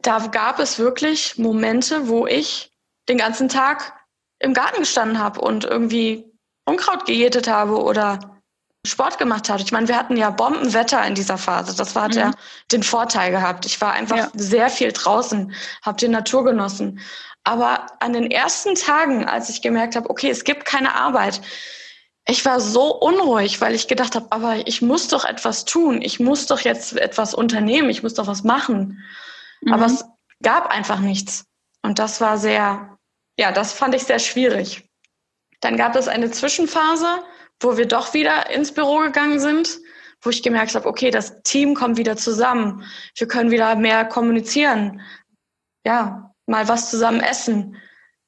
Da 0.02 0.28
gab 0.28 0.60
es 0.60 0.80
wirklich 0.80 1.38
Momente, 1.38 2.08
wo 2.08 2.26
ich 2.26 2.72
den 3.10 3.18
ganzen 3.18 3.50
Tag 3.50 3.94
im 4.40 4.54
Garten 4.54 4.80
gestanden 4.80 5.20
habe 5.20 5.42
und 5.42 5.66
irgendwie 5.66 6.26
Unkraut 6.66 7.06
gejätet 7.06 7.50
habe 7.50 7.82
oder 7.82 8.39
Sport 8.86 9.18
gemacht 9.18 9.50
habe. 9.50 9.62
Ich 9.62 9.72
meine, 9.72 9.88
wir 9.88 9.98
hatten 9.98 10.16
ja 10.16 10.30
Bombenwetter 10.30 11.06
in 11.06 11.16
dieser 11.16 11.38
Phase. 11.38 11.76
Das 11.76 11.96
war, 11.96 12.04
hat 12.04 12.12
mhm. 12.12 12.20
ja 12.20 12.32
den 12.72 12.84
Vorteil 12.84 13.32
gehabt. 13.32 13.66
Ich 13.66 13.80
war 13.82 13.94
einfach 13.94 14.18
ja. 14.18 14.32
sehr 14.34 14.70
viel 14.70 14.92
draußen, 14.92 15.54
habe 15.82 15.98
die 15.98 16.08
Natur 16.08 16.46
genossen. 16.46 17.00
Aber 17.44 17.88
an 18.00 18.14
den 18.14 18.32
ersten 18.32 18.76
Tagen, 18.76 19.26
als 19.26 19.50
ich 19.50 19.62
gemerkt 19.62 19.96
habe, 19.96 20.10
okay, 20.10 20.30
es 20.30 20.44
gibt 20.44 20.66
keine 20.66 20.96
Arbeit, 20.96 21.42
ich 22.28 22.46
war 22.46 22.60
so 22.60 22.94
unruhig, 22.96 23.60
weil 23.60 23.74
ich 23.74 23.88
gedacht 23.88 24.16
habe, 24.16 24.28
aber 24.30 24.68
ich 24.68 24.82
muss 24.82 25.08
doch 25.08 25.26
etwas 25.26 25.66
tun. 25.66 26.02
Ich 26.02 26.20
muss 26.20 26.46
doch 26.46 26.60
jetzt 26.60 26.96
etwas 26.96 27.34
unternehmen. 27.34 27.90
Ich 27.90 28.04
muss 28.04 28.14
doch 28.14 28.28
was 28.28 28.44
machen. 28.44 29.04
Mhm. 29.62 29.74
Aber 29.74 29.88
es 29.88 30.06
gab 30.44 30.68
einfach 30.68 31.00
nichts. 31.00 31.46
Und 31.82 31.98
das 31.98 32.22
war 32.22 32.38
sehr 32.38 33.00
ja, 33.40 33.54
das 33.54 33.72
fand 33.72 33.96
ich 33.96 34.04
sehr 34.04 34.20
schwierig. 34.20 34.84
Dann 35.62 35.78
gab 35.78 35.96
es 35.96 36.10
eine 36.10 36.30
Zwischenphase, 36.30 37.24
wo 37.60 37.78
wir 37.78 37.88
doch 37.88 38.14
wieder 38.14 38.50
ins 38.50 38.72
Büro 38.72 39.00
gegangen 39.00 39.40
sind, 39.40 39.80
wo 40.22 40.30
ich 40.30 40.44
gemerkt 40.44 40.76
habe, 40.76 40.88
okay, 40.88 41.12
das 41.12 41.42
Team 41.44 41.76
kommt 41.76 41.98
wieder 41.98 42.18
zusammen. 42.18 42.84
Wir 43.16 43.28
können 43.28 43.52
wieder 43.52 43.76
mehr 43.76 44.06
kommunizieren. 44.06 45.02
Ja, 45.86 46.34
mal 46.46 46.68
was 46.68 46.90
zusammen 46.90 47.22
essen. 47.22 47.78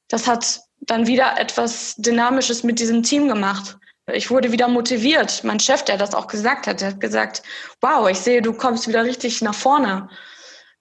Das 0.08 0.26
hat 0.26 0.60
dann 0.80 1.06
wieder 1.06 1.38
etwas 1.38 1.94
Dynamisches 1.96 2.64
mit 2.64 2.78
diesem 2.78 3.02
Team 3.02 3.28
gemacht. 3.28 3.76
Ich 4.12 4.30
wurde 4.30 4.50
wieder 4.52 4.68
motiviert. 4.68 5.44
Mein 5.44 5.60
Chef, 5.60 5.84
der 5.84 5.96
das 5.96 6.14
auch 6.14 6.26
gesagt 6.26 6.66
hat, 6.66 6.80
der 6.80 6.88
hat 6.88 7.00
gesagt, 7.00 7.42
wow, 7.80 8.08
ich 8.08 8.18
sehe, 8.18 8.42
du 8.42 8.52
kommst 8.52 8.88
wieder 8.88 9.04
richtig 9.04 9.42
nach 9.42 9.54
vorne. 9.54 10.08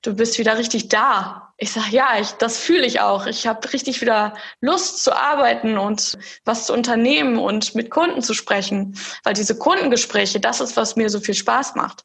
Du 0.02 0.16
bist 0.16 0.40
wieder 0.40 0.58
richtig 0.58 0.90
da 0.90 1.52
ich 1.62 1.72
sage, 1.72 1.92
ja, 1.92 2.20
ich, 2.20 2.32
das 2.32 2.58
fühle 2.58 2.88
ich 2.88 3.02
auch. 3.02 3.28
Ich 3.28 3.46
habe 3.46 3.72
richtig 3.72 4.02
wieder 4.02 4.34
Lust 4.62 5.04
zu 5.04 5.16
arbeiten 5.16 5.78
und 5.78 6.18
was 6.44 6.66
zu 6.66 6.74
unternehmen 6.74 7.38
und 7.38 7.76
mit 7.76 7.92
Kunden 7.92 8.24
zu 8.24 8.34
sprechen, 8.34 8.98
weil 9.24 9.36
diese 9.36 9.56
Kundengespräche, 9.56 10.40
das 10.40 10.60
ist, 10.60 10.76
was 10.76 10.96
mir 10.96 11.12
so 11.12 11.20
viel 11.20 11.36
Spaß 11.36 11.76
macht. 11.76 12.04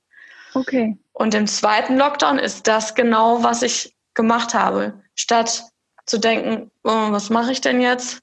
Okay. 0.53 0.99
Und 1.15 1.35
im 1.35 1.47
zweiten 1.47 1.97
Lockdown 1.97 2.39
ist 2.39 2.67
das 2.67 2.95
genau, 2.95 3.43
was 3.43 3.63
ich 3.63 3.97
gemacht 4.13 4.53
habe. 4.53 5.03
Statt 5.15 5.65
zu 6.05 6.19
denken, 6.19 6.71
oh, 6.85 7.11
was 7.11 7.31
mache 7.31 7.53
ich 7.53 7.63
denn 7.63 7.81
jetzt? 7.81 8.19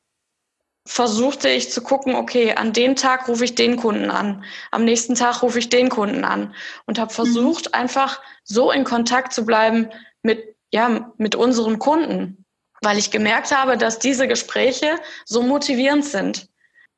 Versuchte 0.85 1.47
ich 1.49 1.71
zu 1.71 1.81
gucken, 1.81 2.15
okay, 2.15 2.55
an 2.55 2.73
dem 2.73 2.95
Tag 2.95 3.27
rufe 3.29 3.45
ich 3.45 3.55
den 3.55 3.77
Kunden 3.77 4.11
an, 4.11 4.43
am 4.71 4.83
nächsten 4.83 5.15
Tag 5.15 5.41
rufe 5.41 5.59
ich 5.59 5.69
den 5.69 5.89
Kunden 5.89 6.25
an 6.25 6.53
und 6.85 6.99
habe 6.99 7.11
mhm. 7.11 7.15
versucht, 7.15 7.65
mhm. 7.67 7.73
einfach 7.73 8.21
so 8.43 8.71
in 8.71 8.83
Kontakt 8.83 9.33
zu 9.33 9.45
bleiben 9.45 9.89
mit 10.23 10.53
ja, 10.73 11.13
mit 11.17 11.35
unseren 11.35 11.77
Kunden, 11.77 12.45
weil 12.81 12.97
ich 12.97 13.11
gemerkt 13.11 13.55
habe, 13.55 13.77
dass 13.77 13.99
diese 13.99 14.27
Gespräche 14.27 14.99
so 15.23 15.43
motivierend 15.43 16.03
sind 16.03 16.49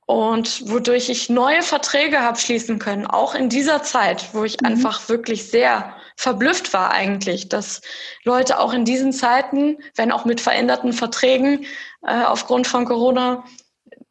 und 0.05 0.69
wodurch 0.69 1.09
ich 1.09 1.29
neue 1.29 1.61
Verträge 1.61 2.21
habe 2.21 2.39
schließen 2.39 2.79
können, 2.79 3.05
auch 3.05 3.35
in 3.35 3.49
dieser 3.49 3.83
Zeit, 3.83 4.33
wo 4.33 4.45
ich 4.45 4.61
mhm. 4.61 4.67
einfach 4.67 5.09
wirklich 5.09 5.49
sehr 5.49 5.95
verblüfft 6.15 6.73
war 6.73 6.91
eigentlich, 6.91 7.49
dass 7.49 7.81
Leute 8.23 8.59
auch 8.59 8.71
in 8.71 8.85
diesen 8.85 9.11
Zeiten, 9.11 9.77
wenn 9.95 10.13
auch 10.13 10.23
mit 10.23 10.39
veränderten 10.39 10.93
Verträgen 10.93 11.65
äh, 12.07 12.23
aufgrund 12.23 12.67
von 12.67 12.85
Corona, 12.85 13.43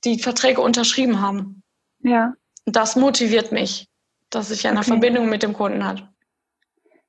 die 0.05 0.19
Verträge 0.19 0.61
unterschrieben 0.61 1.21
haben. 1.21 1.63
Ja. 2.01 2.35
Das 2.67 2.97
motiviert 2.97 3.53
mich, 3.53 3.89
dass 4.31 4.51
ich 4.51 4.67
eine 4.67 4.81
okay. 4.81 4.89
Verbindung 4.89 5.29
mit 5.29 5.43
dem 5.43 5.53
Kunden 5.53 5.85
hat. 5.85 6.09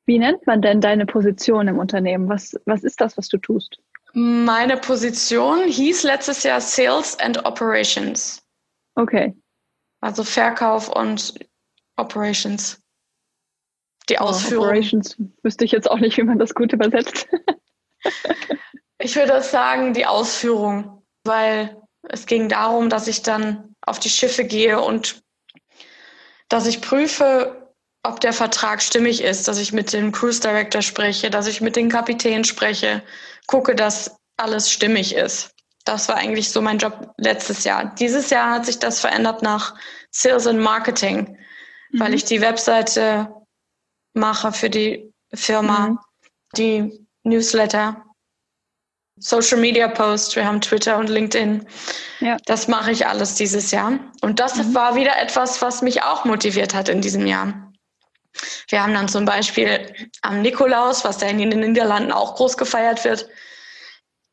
Wie 0.05 0.19
nennt 0.19 0.45
man 0.45 0.62
denn 0.62 0.81
deine 0.81 1.05
Position 1.05 1.67
im 1.67 1.79
Unternehmen? 1.79 2.29
Was, 2.29 2.55
was 2.65 2.84
ist 2.84 3.01
das, 3.01 3.17
was 3.17 3.27
du 3.27 3.38
tust? 3.38 3.79
Meine 4.13 4.77
Position 4.77 5.67
hieß 5.67 6.03
letztes 6.03 6.43
Jahr 6.43 6.62
Sales 6.62 7.19
and 7.19 7.45
Operations. 7.45 8.41
Okay. 8.95 9.36
Also 10.01 10.23
Verkauf 10.23 10.89
und 10.89 11.34
Operations. 11.97 12.81
Die 14.10 14.17
oh, 14.19 14.25
Ausführung. 14.25 14.67
Operations 14.67 15.17
wüsste 15.41 15.65
ich 15.65 15.71
jetzt 15.71 15.89
auch 15.89 15.99
nicht, 15.99 16.17
wie 16.17 16.23
man 16.23 16.38
das 16.39 16.53
gut 16.53 16.73
übersetzt. 16.73 17.27
Ich 18.97 19.15
würde 19.15 19.41
sagen, 19.41 19.93
die 19.93 20.05
Ausführung, 20.05 21.03
weil 21.25 21.81
es 22.10 22.26
ging 22.26 22.50
darum, 22.50 22.89
dass 22.89 23.08
ich 23.08 23.22
dann 23.22 23.76
auf 23.82 24.00
die 24.00 24.10
Schiffe 24.10 24.46
gehe 24.46 24.80
und 24.82 25.22
dass 26.50 26.65
ich 26.65 26.82
prüfe, 26.82 27.74
ob 28.04 28.20
der 28.20 28.34
Vertrag 28.34 28.82
stimmig 28.82 29.22
ist, 29.22 29.48
dass 29.48 29.58
ich 29.58 29.74
mit 29.74 29.91
dem 29.91 30.12
Cruise 30.12 30.39
Director 30.39 30.82
spreche, 30.82 31.30
dass 31.30 31.48
ich 31.48 31.62
mit 31.62 31.76
den 31.76 31.89
Kapitänen 31.89 32.44
spreche, 32.44 33.04
gucke, 33.48 33.76
dass 33.76 34.15
alles 34.38 34.70
stimmig 34.70 35.15
ist. 35.15 35.52
Das 35.86 36.08
war 36.10 36.15
eigentlich 36.15 36.52
so 36.52 36.62
mein 36.62 36.78
Job 36.78 37.13
letztes 37.18 37.63
Jahr. 37.63 37.94
Dieses 37.96 38.30
Jahr 38.30 38.52
hat 38.52 38.65
sich 38.65 38.80
das 38.80 39.00
verändert 39.00 39.41
nach 39.41 39.76
Sales 40.12 40.48
and 40.48 40.60
Marketing, 40.60 41.38
mhm. 41.91 42.00
weil 42.00 42.13
ich 42.13 42.26
die 42.26 42.41
Webseite 42.41 43.32
mache 44.13 44.52
für 44.52 44.70
die 44.70 45.12
Firma, 45.34 45.89
mhm. 45.89 46.00
die 46.58 47.08
Newsletter, 47.24 48.05
Social 49.17 49.60
Media 49.60 49.88
Posts, 49.88 50.36
wir 50.36 50.45
haben 50.45 50.60
Twitter 50.60 50.97
und 50.97 51.10
LinkedIn. 51.10 51.65
Ja. 52.19 52.38
Das 52.45 52.67
mache 52.67 52.91
ich 52.91 53.08
alles 53.08 53.36
dieses 53.36 53.71
Jahr. 53.71 53.99
Und 54.21 54.39
das 54.39 54.56
mhm. 54.56 54.75
war 54.75 54.95
wieder 54.95 55.17
etwas, 55.17 55.62
was 55.62 55.82
mich 55.82 56.04
auch 56.04 56.25
motiviert 56.25 56.73
hat 56.73 56.89
in 56.89 57.01
diesem 57.01 57.25
Jahr. 57.25 57.71
Wir 58.67 58.84
haben 58.84 58.93
dann 58.93 59.08
zum 59.08 59.23
Beispiel 59.23 59.93
am 60.21 60.41
Nikolaus, 60.41 61.06
was 61.06 61.17
da 61.17 61.28
in 61.28 61.38
den 61.38 61.60
Niederlanden 61.62 62.12
auch 62.12 62.36
groß 62.36 62.58
gefeiert 62.58 63.06
wird, 63.06 63.30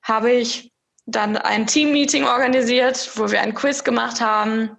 habe 0.02 0.32
ich 0.32 0.72
dann 1.06 1.36
ein 1.36 1.66
Team-Meeting 1.66 2.24
organisiert, 2.24 3.10
wo 3.14 3.30
wir 3.30 3.40
ein 3.40 3.54
Quiz 3.54 3.84
gemacht 3.84 4.20
haben 4.20 4.76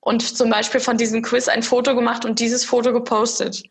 und 0.00 0.36
zum 0.36 0.50
Beispiel 0.50 0.80
von 0.80 0.96
diesem 0.98 1.22
Quiz 1.22 1.48
ein 1.48 1.62
Foto 1.62 1.94
gemacht 1.94 2.24
und 2.24 2.38
dieses 2.38 2.64
Foto 2.64 2.92
gepostet. 2.92 3.62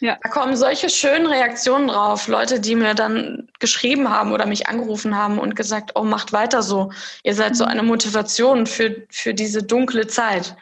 Ja. 0.00 0.18
Da 0.22 0.30
kommen 0.30 0.56
solche 0.56 0.88
schönen 0.88 1.26
Reaktionen 1.26 1.88
drauf. 1.88 2.26
Leute, 2.26 2.58
die 2.58 2.74
mir 2.74 2.94
dann 2.94 3.48
geschrieben 3.58 4.08
haben 4.08 4.32
oder 4.32 4.46
mich 4.46 4.66
angerufen 4.66 5.14
haben 5.14 5.38
und 5.38 5.56
gesagt, 5.56 5.92
oh, 5.94 6.04
macht 6.04 6.32
weiter 6.32 6.62
so. 6.62 6.90
Ihr 7.22 7.34
seid 7.34 7.54
so 7.54 7.64
mhm. 7.64 7.70
eine 7.70 7.82
Motivation 7.82 8.66
für, 8.66 9.04
für 9.10 9.34
diese 9.34 9.62
dunkle 9.62 10.06
Zeit. 10.06 10.56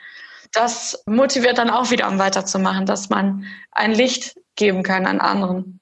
Das 0.53 1.03
motiviert 1.07 1.59
dann 1.59 1.70
auch 1.70 1.90
wieder, 1.90 2.09
um 2.09 2.18
weiterzumachen, 2.18 2.87
dass 2.87 3.11
man 3.11 3.44
ein 3.70 3.92
Licht 3.92 4.40
geben 4.57 4.83
kann 4.83 5.07
an 5.07 5.20
anderen. 5.20 5.81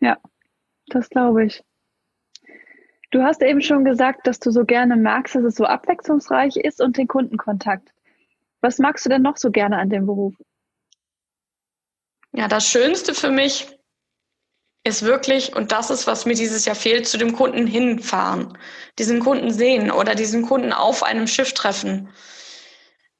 Ja, 0.00 0.16
das 0.86 1.08
glaube 1.10 1.46
ich. 1.46 1.64
Du 3.10 3.22
hast 3.22 3.42
eben 3.42 3.60
schon 3.60 3.84
gesagt, 3.84 4.26
dass 4.26 4.38
du 4.38 4.50
so 4.50 4.64
gerne 4.64 4.96
magst, 4.96 5.34
dass 5.34 5.44
es 5.44 5.54
so 5.54 5.64
abwechslungsreich 5.64 6.56
ist 6.56 6.80
und 6.80 6.96
den 6.96 7.08
Kundenkontakt. 7.08 7.92
Was 8.60 8.78
magst 8.78 9.04
du 9.04 9.10
denn 9.10 9.22
noch 9.22 9.36
so 9.36 9.50
gerne 9.50 9.78
an 9.78 9.88
dem 9.88 10.06
Beruf? 10.06 10.34
Ja, 12.36 12.48
das 12.48 12.66
Schönste 12.66 13.14
für 13.14 13.30
mich 13.30 13.68
ist 14.84 15.02
wirklich, 15.02 15.54
und 15.54 15.70
das 15.70 15.90
ist, 15.90 16.06
was 16.08 16.26
mir 16.26 16.34
dieses 16.34 16.64
Jahr 16.64 16.74
fehlt, 16.74 17.06
zu 17.06 17.16
dem 17.16 17.32
Kunden 17.32 17.66
hinfahren, 17.66 18.58
diesen 18.98 19.20
Kunden 19.20 19.52
sehen 19.52 19.90
oder 19.90 20.14
diesen 20.14 20.42
Kunden 20.42 20.72
auf 20.72 21.04
einem 21.04 21.28
Schiff 21.28 21.54
treffen. 21.54 22.10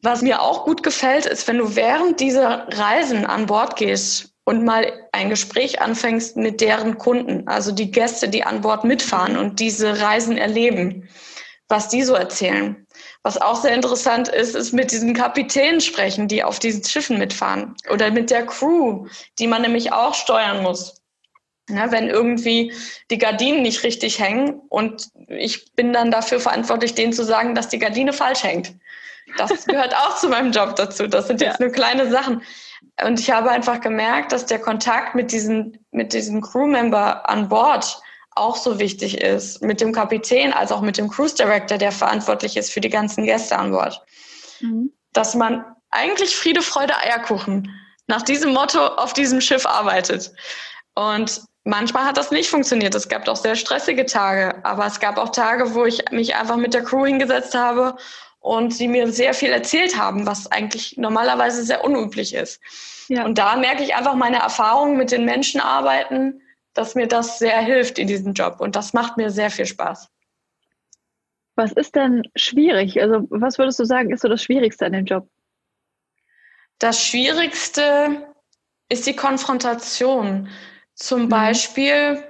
Was 0.02 0.20
mir 0.20 0.42
auch 0.42 0.64
gut 0.64 0.82
gefällt, 0.82 1.26
ist, 1.26 1.46
wenn 1.48 1.58
du 1.58 1.76
während 1.76 2.20
dieser 2.20 2.66
Reisen 2.68 3.24
an 3.24 3.46
Bord 3.46 3.76
gehst 3.76 4.34
und 4.44 4.64
mal 4.64 5.08
ein 5.12 5.30
Gespräch 5.30 5.80
anfängst 5.80 6.36
mit 6.36 6.60
deren 6.60 6.98
Kunden, 6.98 7.48
also 7.48 7.72
die 7.72 7.90
Gäste, 7.92 8.28
die 8.28 8.44
an 8.44 8.60
Bord 8.60 8.84
mitfahren 8.84 9.38
und 9.38 9.60
diese 9.60 10.00
Reisen 10.00 10.36
erleben, 10.36 11.08
was 11.74 11.88
die 11.88 12.04
so 12.04 12.14
erzählen. 12.14 12.86
Was 13.24 13.36
auch 13.36 13.60
sehr 13.60 13.74
interessant 13.74 14.28
ist, 14.28 14.54
ist 14.54 14.72
mit 14.72 14.92
diesen 14.92 15.12
Kapitänen 15.12 15.80
sprechen, 15.80 16.28
die 16.28 16.44
auf 16.44 16.60
diesen 16.60 16.84
Schiffen 16.84 17.18
mitfahren. 17.18 17.74
Oder 17.90 18.12
mit 18.12 18.30
der 18.30 18.46
Crew, 18.46 19.08
die 19.40 19.48
man 19.48 19.62
nämlich 19.62 19.92
auch 19.92 20.14
steuern 20.14 20.62
muss. 20.62 21.02
Ja, 21.68 21.90
wenn 21.90 22.08
irgendwie 22.08 22.72
die 23.10 23.18
Gardinen 23.18 23.62
nicht 23.62 23.82
richtig 23.82 24.20
hängen 24.20 24.60
und 24.68 25.08
ich 25.26 25.72
bin 25.72 25.92
dann 25.92 26.12
dafür 26.12 26.38
verantwortlich, 26.38 26.94
denen 26.94 27.12
zu 27.12 27.24
sagen, 27.24 27.56
dass 27.56 27.68
die 27.68 27.80
Gardine 27.80 28.12
falsch 28.12 28.44
hängt. 28.44 28.72
Das 29.36 29.64
gehört 29.66 29.96
auch 29.96 30.16
zu 30.16 30.28
meinem 30.28 30.52
Job 30.52 30.76
dazu. 30.76 31.08
Das 31.08 31.26
sind 31.26 31.40
jetzt 31.40 31.58
ja. 31.58 31.66
nur 31.66 31.74
kleine 31.74 32.08
Sachen. 32.08 32.42
Und 33.04 33.18
ich 33.18 33.32
habe 33.32 33.50
einfach 33.50 33.80
gemerkt, 33.80 34.30
dass 34.30 34.46
der 34.46 34.60
Kontakt 34.60 35.16
mit 35.16 35.32
diesen, 35.32 35.84
mit 35.90 36.12
diesen 36.12 36.40
Crewmember 36.40 37.28
an 37.28 37.48
Bord 37.48 38.00
auch 38.34 38.56
so 38.56 38.78
wichtig 38.78 39.20
ist, 39.20 39.62
mit 39.62 39.80
dem 39.80 39.92
Kapitän 39.92 40.52
als 40.52 40.72
auch 40.72 40.80
mit 40.80 40.98
dem 40.98 41.08
Cruise 41.08 41.34
Director, 41.34 41.78
der 41.78 41.92
verantwortlich 41.92 42.56
ist 42.56 42.72
für 42.72 42.80
die 42.80 42.90
ganzen 42.90 43.24
Gäste 43.24 43.56
an 43.56 43.70
Bord. 43.70 44.02
Mhm. 44.60 44.92
Dass 45.12 45.34
man 45.34 45.64
eigentlich 45.90 46.34
Friede, 46.34 46.62
Freude, 46.62 46.96
Eierkuchen 46.96 47.70
nach 48.06 48.22
diesem 48.22 48.52
Motto 48.52 48.84
auf 48.84 49.12
diesem 49.12 49.40
Schiff 49.40 49.66
arbeitet. 49.66 50.32
Und 50.94 51.42
manchmal 51.64 52.04
hat 52.04 52.16
das 52.16 52.30
nicht 52.30 52.50
funktioniert. 52.50 52.94
Es 52.94 53.08
gab 53.08 53.26
auch 53.28 53.36
sehr 53.36 53.56
stressige 53.56 54.04
Tage, 54.04 54.64
aber 54.64 54.86
es 54.86 55.00
gab 55.00 55.16
auch 55.16 55.30
Tage, 55.30 55.74
wo 55.74 55.84
ich 55.84 56.02
mich 56.10 56.34
einfach 56.34 56.56
mit 56.56 56.74
der 56.74 56.82
Crew 56.82 57.06
hingesetzt 57.06 57.54
habe 57.54 57.96
und 58.40 58.74
sie 58.74 58.88
mir 58.88 59.10
sehr 59.10 59.32
viel 59.32 59.50
erzählt 59.50 59.96
haben, 59.96 60.26
was 60.26 60.50
eigentlich 60.52 60.96
normalerweise 60.98 61.64
sehr 61.64 61.82
unüblich 61.84 62.34
ist. 62.34 62.60
Ja. 63.08 63.24
Und 63.24 63.38
da 63.38 63.56
merke 63.56 63.82
ich 63.82 63.94
einfach 63.94 64.14
meine 64.14 64.38
Erfahrungen 64.38 64.96
mit 64.96 65.10
den 65.10 65.24
Menschen 65.24 65.60
arbeiten, 65.60 66.42
dass 66.74 66.94
mir 66.94 67.06
das 67.06 67.38
sehr 67.38 67.60
hilft 67.60 67.98
in 67.98 68.06
diesem 68.06 68.34
Job 68.34 68.60
und 68.60 68.76
das 68.76 68.92
macht 68.92 69.16
mir 69.16 69.30
sehr 69.30 69.50
viel 69.50 69.66
Spaß. 69.66 70.10
Was 71.56 71.72
ist 71.72 71.94
denn 71.94 72.22
schwierig? 72.34 73.00
Also 73.00 73.26
was 73.30 73.58
würdest 73.58 73.78
du 73.78 73.84
sagen, 73.84 74.10
ist 74.10 74.22
so 74.22 74.28
das 74.28 74.42
Schwierigste 74.42 74.86
an 74.86 74.92
dem 74.92 75.04
Job? 75.04 75.28
Das 76.78 77.00
Schwierigste 77.00 78.34
ist 78.88 79.06
die 79.06 79.16
Konfrontation. 79.16 80.48
Zum 80.94 81.22
mhm. 81.22 81.28
Beispiel, 81.28 82.24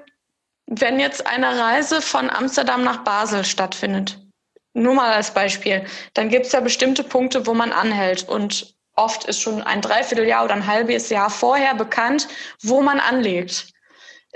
wenn 0.67 1.01
jetzt 1.01 1.27
eine 1.27 1.59
Reise 1.59 2.01
von 2.01 2.31
Amsterdam 2.31 2.85
nach 2.85 3.05
Basel 3.05 3.45
stattfindet. 3.45 4.21
Nur 4.75 4.95
mal 4.95 5.13
als 5.13 5.33
Beispiel. 5.33 5.87
Dann 6.15 6.29
gibt 6.29 6.47
es 6.47 6.53
ja 6.53 6.61
bestimmte 6.61 7.05
Punkte, 7.05 7.47
wo 7.47 7.55
man 7.55 7.73
anhält. 7.73 8.29
Und 8.29 8.75
oft 8.97 9.25
ist 9.25 9.41
schon 9.41 9.63
ein 9.63 9.81
Dreivierteljahr 9.81 10.45
oder 10.45 10.55
ein 10.55 10.67
halbes 10.67 11.11
Jahr 11.11 11.31
vorher 11.31 11.75
bekannt, 11.75 12.29
wo 12.61 12.83
man 12.83 12.99
anlegt. 13.01 13.74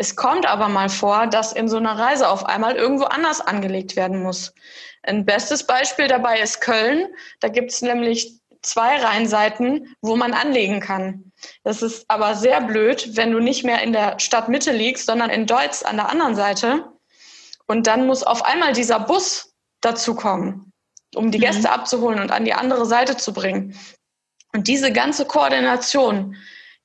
Es 0.01 0.15
kommt 0.15 0.47
aber 0.47 0.69
mal 0.69 0.89
vor, 0.89 1.27
dass 1.27 1.53
in 1.53 1.69
so 1.69 1.77
einer 1.77 1.99
Reise 1.99 2.29
auf 2.29 2.47
einmal 2.47 2.77
irgendwo 2.77 3.05
anders 3.05 3.41
angelegt 3.41 3.97
werden 3.97 4.23
muss. 4.23 4.55
Ein 5.03 5.25
bestes 5.25 5.67
Beispiel 5.67 6.07
dabei 6.07 6.39
ist 6.39 6.61
Köln. 6.61 7.09
Da 7.41 7.49
gibt 7.49 7.73
es 7.73 7.83
nämlich 7.83 8.39
zwei 8.63 8.97
Rheinseiten, 8.97 9.97
wo 10.01 10.15
man 10.15 10.35
anlegen 10.35 10.79
kann. 10.79 11.33
Das 11.65 11.83
ist 11.83 12.05
aber 12.09 12.37
sehr 12.37 12.61
blöd, 12.61 13.17
wenn 13.17 13.33
du 13.33 13.41
nicht 13.41 13.65
mehr 13.65 13.83
in 13.83 13.93
der 13.93 14.21
Stadtmitte 14.21 14.71
liegst, 14.71 15.07
sondern 15.07 15.31
in 15.31 15.47
Deutz 15.47 15.83
an 15.83 15.97
der 15.97 16.09
anderen 16.09 16.37
Seite. 16.37 16.93
Und 17.67 17.89
dann 17.89 18.07
muss 18.07 18.23
auf 18.23 18.45
einmal 18.45 18.75
dieser 18.75 19.01
Bus 19.01 19.53
dazu 19.81 20.15
kommen, 20.15 20.73
um 21.17 21.33
die 21.33 21.39
mhm. 21.39 21.43
Gäste 21.43 21.73
abzuholen 21.73 22.21
und 22.21 22.31
an 22.31 22.45
die 22.45 22.55
andere 22.55 22.87
Seite 22.87 23.17
zu 23.17 23.33
bringen. 23.33 23.77
Und 24.53 24.69
diese 24.69 24.93
ganze 24.93 25.25
Koordination, 25.25 26.37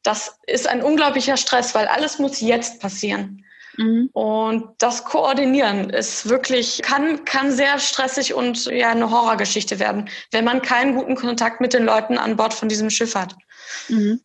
das 0.03 0.39
ist 0.45 0.67
ein 0.67 0.83
unglaublicher 0.83 1.37
Stress, 1.37 1.73
weil 1.73 1.87
alles 1.87 2.19
muss 2.19 2.41
jetzt 2.41 2.79
passieren. 2.79 3.43
Mhm. 3.77 4.09
Und 4.13 4.69
das 4.77 5.03
Koordinieren 5.05 5.89
ist 5.89 6.29
wirklich, 6.29 6.81
kann, 6.83 7.25
kann 7.25 7.51
sehr 7.51 7.79
stressig 7.79 8.33
und 8.33 8.65
ja 8.65 8.91
eine 8.91 9.09
Horrorgeschichte 9.09 9.79
werden, 9.79 10.09
wenn 10.31 10.45
man 10.45 10.61
keinen 10.61 10.95
guten 10.95 11.15
Kontakt 11.15 11.61
mit 11.61 11.73
den 11.73 11.85
Leuten 11.85 12.17
an 12.17 12.35
Bord 12.35 12.53
von 12.53 12.69
diesem 12.69 12.89
Schiff 12.89 13.15
hat. 13.15 13.35
Mhm. 13.89 14.21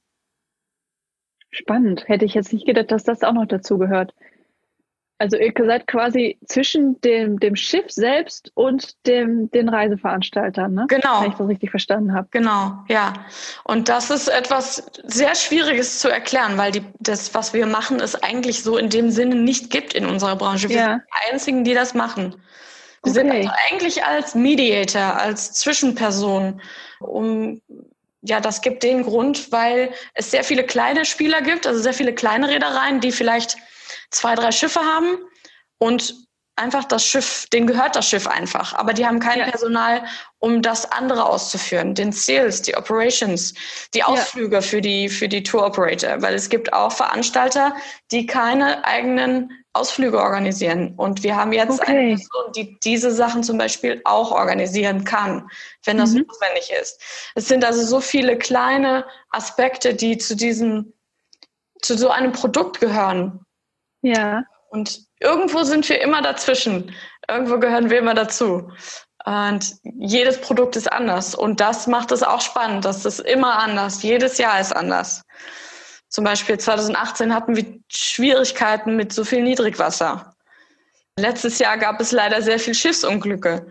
Spannend. 1.50 2.06
Hätte 2.08 2.24
ich 2.24 2.34
jetzt 2.34 2.52
nicht 2.52 2.66
gedacht, 2.66 2.90
dass 2.90 3.04
das 3.04 3.22
auch 3.22 3.32
noch 3.32 3.46
dazu 3.46 3.78
gehört. 3.78 4.12
Also 5.20 5.36
ihr 5.36 5.52
seid 5.56 5.88
quasi 5.88 6.38
zwischen 6.46 7.00
dem, 7.00 7.40
dem 7.40 7.56
Schiff 7.56 7.90
selbst 7.90 8.52
und 8.54 8.94
dem, 9.06 9.50
den 9.50 9.68
Reiseveranstaltern, 9.68 10.72
ne? 10.72 10.86
Genau. 10.88 11.22
Wenn 11.22 11.30
ich 11.32 11.36
das 11.36 11.48
richtig 11.48 11.70
verstanden 11.70 12.14
habe. 12.14 12.28
Genau, 12.30 12.84
ja. 12.88 13.12
Und 13.64 13.88
das 13.88 14.10
ist 14.10 14.28
etwas 14.28 14.84
sehr 15.04 15.34
Schwieriges 15.34 15.98
zu 15.98 16.08
erklären, 16.08 16.56
weil 16.56 16.70
die, 16.70 16.82
das, 17.00 17.34
was 17.34 17.52
wir 17.52 17.66
machen, 17.66 17.98
es 17.98 18.14
eigentlich 18.22 18.62
so 18.62 18.76
in 18.76 18.90
dem 18.90 19.10
Sinne 19.10 19.34
nicht 19.34 19.70
gibt 19.70 19.92
in 19.92 20.06
unserer 20.06 20.36
Branche. 20.36 20.68
Wir 20.68 20.76
ja. 20.76 20.86
sind 20.90 21.02
die 21.02 21.32
Einzigen, 21.32 21.64
die 21.64 21.74
das 21.74 21.94
machen. 21.94 22.36
Wir 23.02 23.10
okay. 23.10 23.20
sind 23.20 23.30
also 23.32 23.50
eigentlich 23.70 24.04
als 24.04 24.36
Mediator, 24.36 25.16
als 25.16 25.52
Zwischenperson, 25.54 26.60
um 27.00 27.60
ja, 28.22 28.40
das 28.40 28.60
gibt 28.60 28.82
den 28.82 29.04
Grund, 29.04 29.52
weil 29.52 29.92
es 30.14 30.30
sehr 30.30 30.42
viele 30.44 30.64
kleine 30.64 31.04
Spieler 31.04 31.40
gibt, 31.40 31.66
also 31.66 31.80
sehr 31.80 31.94
viele 31.94 32.12
kleine 32.12 32.48
Reedereien, 32.48 33.00
die 33.00 33.12
vielleicht 33.12 33.56
zwei, 34.10 34.34
drei 34.34 34.52
Schiffe 34.52 34.80
haben 34.80 35.18
und 35.78 36.14
einfach 36.58 36.84
das 36.84 37.04
Schiff, 37.04 37.46
denen 37.52 37.66
gehört 37.66 37.96
das 37.96 38.08
Schiff 38.08 38.26
einfach, 38.26 38.74
aber 38.74 38.92
die 38.92 39.06
haben 39.06 39.20
kein 39.20 39.38
ja. 39.38 39.46
Personal, 39.46 40.04
um 40.38 40.60
das 40.60 40.90
andere 40.90 41.24
auszuführen, 41.24 41.94
den 41.94 42.12
Sales, 42.12 42.62
die 42.62 42.76
Operations, 42.76 43.54
die 43.94 44.02
Ausflüge 44.02 44.56
ja. 44.56 44.60
für 44.60 44.80
die 44.80 45.08
für 45.08 45.28
die 45.28 45.42
Tour 45.42 45.66
Operator, 45.66 46.20
weil 46.20 46.34
es 46.34 46.48
gibt 46.48 46.72
auch 46.72 46.92
Veranstalter, 46.92 47.74
die 48.10 48.26
keine 48.26 48.84
eigenen 48.84 49.52
Ausflüge 49.72 50.18
organisieren 50.20 50.94
und 50.96 51.22
wir 51.22 51.36
haben 51.36 51.52
jetzt 51.52 51.80
okay. 51.80 51.92
eine 51.92 52.16
Person, 52.16 52.52
die 52.56 52.78
diese 52.80 53.12
Sachen 53.12 53.44
zum 53.44 53.58
Beispiel 53.58 54.00
auch 54.04 54.32
organisieren 54.32 55.04
kann, 55.04 55.48
wenn 55.84 55.98
das 55.98 56.10
mhm. 56.10 56.26
notwendig 56.28 56.72
ist. 56.80 57.00
Es 57.36 57.46
sind 57.46 57.64
also 57.64 57.84
so 57.84 58.00
viele 58.00 58.36
kleine 58.36 59.06
Aspekte, 59.30 59.94
die 59.94 60.18
zu 60.18 60.34
diesem 60.34 60.92
zu 61.80 61.96
so 61.96 62.10
einem 62.10 62.32
Produkt 62.32 62.80
gehören, 62.80 63.44
ja. 64.02 64.44
Und 64.70 65.00
irgendwo 65.20 65.62
sind 65.62 65.88
wir 65.88 66.00
immer 66.00 66.22
dazwischen. 66.22 66.94
Irgendwo 67.28 67.58
gehören 67.58 67.90
wir 67.90 67.98
immer 67.98 68.14
dazu. 68.14 68.70
Und 69.24 69.74
jedes 69.82 70.40
Produkt 70.40 70.76
ist 70.76 70.90
anders. 70.90 71.34
Und 71.34 71.60
das 71.60 71.86
macht 71.86 72.12
es 72.12 72.22
auch 72.22 72.40
spannend. 72.40 72.84
Das 72.84 73.04
ist 73.04 73.20
immer 73.20 73.58
anders. 73.58 74.02
Jedes 74.02 74.38
Jahr 74.38 74.60
ist 74.60 74.74
anders. 74.74 75.22
Zum 76.08 76.24
Beispiel 76.24 76.58
2018 76.58 77.34
hatten 77.34 77.56
wir 77.56 77.66
Schwierigkeiten 77.90 78.96
mit 78.96 79.12
so 79.12 79.24
viel 79.24 79.42
Niedrigwasser. 79.42 80.34
Letztes 81.18 81.58
Jahr 81.58 81.76
gab 81.76 82.00
es 82.00 82.12
leider 82.12 82.40
sehr 82.40 82.58
viel 82.58 82.74
Schiffsunglücke. 82.74 83.66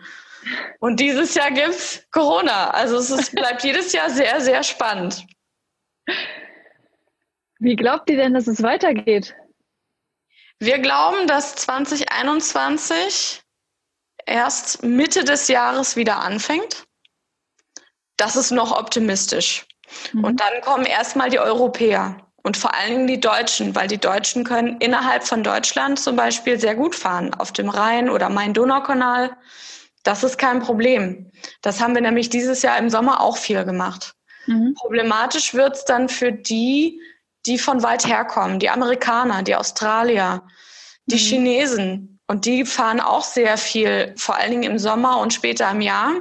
Und 0.80 1.00
dieses 1.00 1.34
Jahr 1.34 1.52
gibt 1.52 1.70
es 1.70 2.06
Corona. 2.12 2.70
Also 2.72 2.98
es 2.98 3.10
ist, 3.10 3.32
bleibt 3.34 3.64
jedes 3.64 3.94
Jahr 3.94 4.10
sehr, 4.10 4.40
sehr 4.42 4.64
spannend. 4.64 5.26
Wie 7.60 7.76
glaubt 7.76 8.10
ihr 8.10 8.18
denn, 8.18 8.34
dass 8.34 8.48
es 8.48 8.62
weitergeht? 8.62 9.34
Wir 10.60 10.80
glauben, 10.80 11.28
dass 11.28 11.56
2021 11.56 13.44
erst 14.26 14.84
Mitte 14.84 15.24
des 15.24 15.48
Jahres 15.48 15.96
wieder 15.96 16.20
anfängt. 16.20 16.86
Das 18.18 18.36
ist 18.36 18.52
noch 18.52 18.78
optimistisch. 18.78 19.66
Mhm. 20.14 20.24
Und 20.24 20.42
dann 20.42 20.62
kommen 20.62 20.86
erstmal 20.86 21.30
die 21.30 21.40
Europäer 21.40 22.18
und 22.44 22.58
vor 22.58 22.74
allen 22.74 22.92
Dingen 22.92 23.08
die 23.08 23.20
Deutschen, 23.20 23.76
weil 23.76 23.88
die 23.88 24.00
Deutschen 24.00 24.44
können 24.44 24.78
innerhalb 24.80 25.24
von 25.24 25.44
Deutschland 25.44 26.00
zum 26.00 26.16
Beispiel 26.16 26.60
sehr 26.60 26.76
gut 26.76 26.96
fahren, 26.96 27.34
auf 27.34 27.52
dem 27.52 27.70
Rhein 27.70 28.10
oder 28.10 28.30
Main-Donau-Kanal. 28.30 29.36
Das 30.04 30.24
ist 30.24 30.38
kein 30.38 30.62
Problem. 30.62 31.32
Das 31.62 31.82
haben 31.82 31.94
wir 31.94 32.02
nämlich 32.02 32.30
dieses 32.30 32.62
Jahr 32.62 32.78
im 32.78 32.90
Sommer 32.90 33.22
auch 33.22 33.38
viel 33.38 33.64
gemacht. 33.66 34.14
Mhm. 34.48 34.74
Problematisch 34.76 35.54
wird 35.54 35.76
es 35.76 35.86
dann 35.86 36.10
für 36.10 36.32
die, 36.32 37.02
die 37.48 37.58
von 37.58 37.82
weit 37.82 38.06
herkommen, 38.06 38.60
die 38.60 38.70
Amerikaner, 38.70 39.42
die 39.42 39.56
Australier, 39.56 40.44
die 41.06 41.16
mhm. 41.16 41.20
Chinesen. 41.20 42.20
Und 42.28 42.46
die 42.46 42.66
fahren 42.66 43.00
auch 43.00 43.24
sehr 43.24 43.58
viel, 43.58 44.14
vor 44.18 44.36
allen 44.36 44.52
Dingen 44.52 44.64
im 44.72 44.80
Sommer 44.80 45.20
und 45.20 45.34
später 45.34 45.72
im 45.72 45.80
Jahr. 45.80 46.14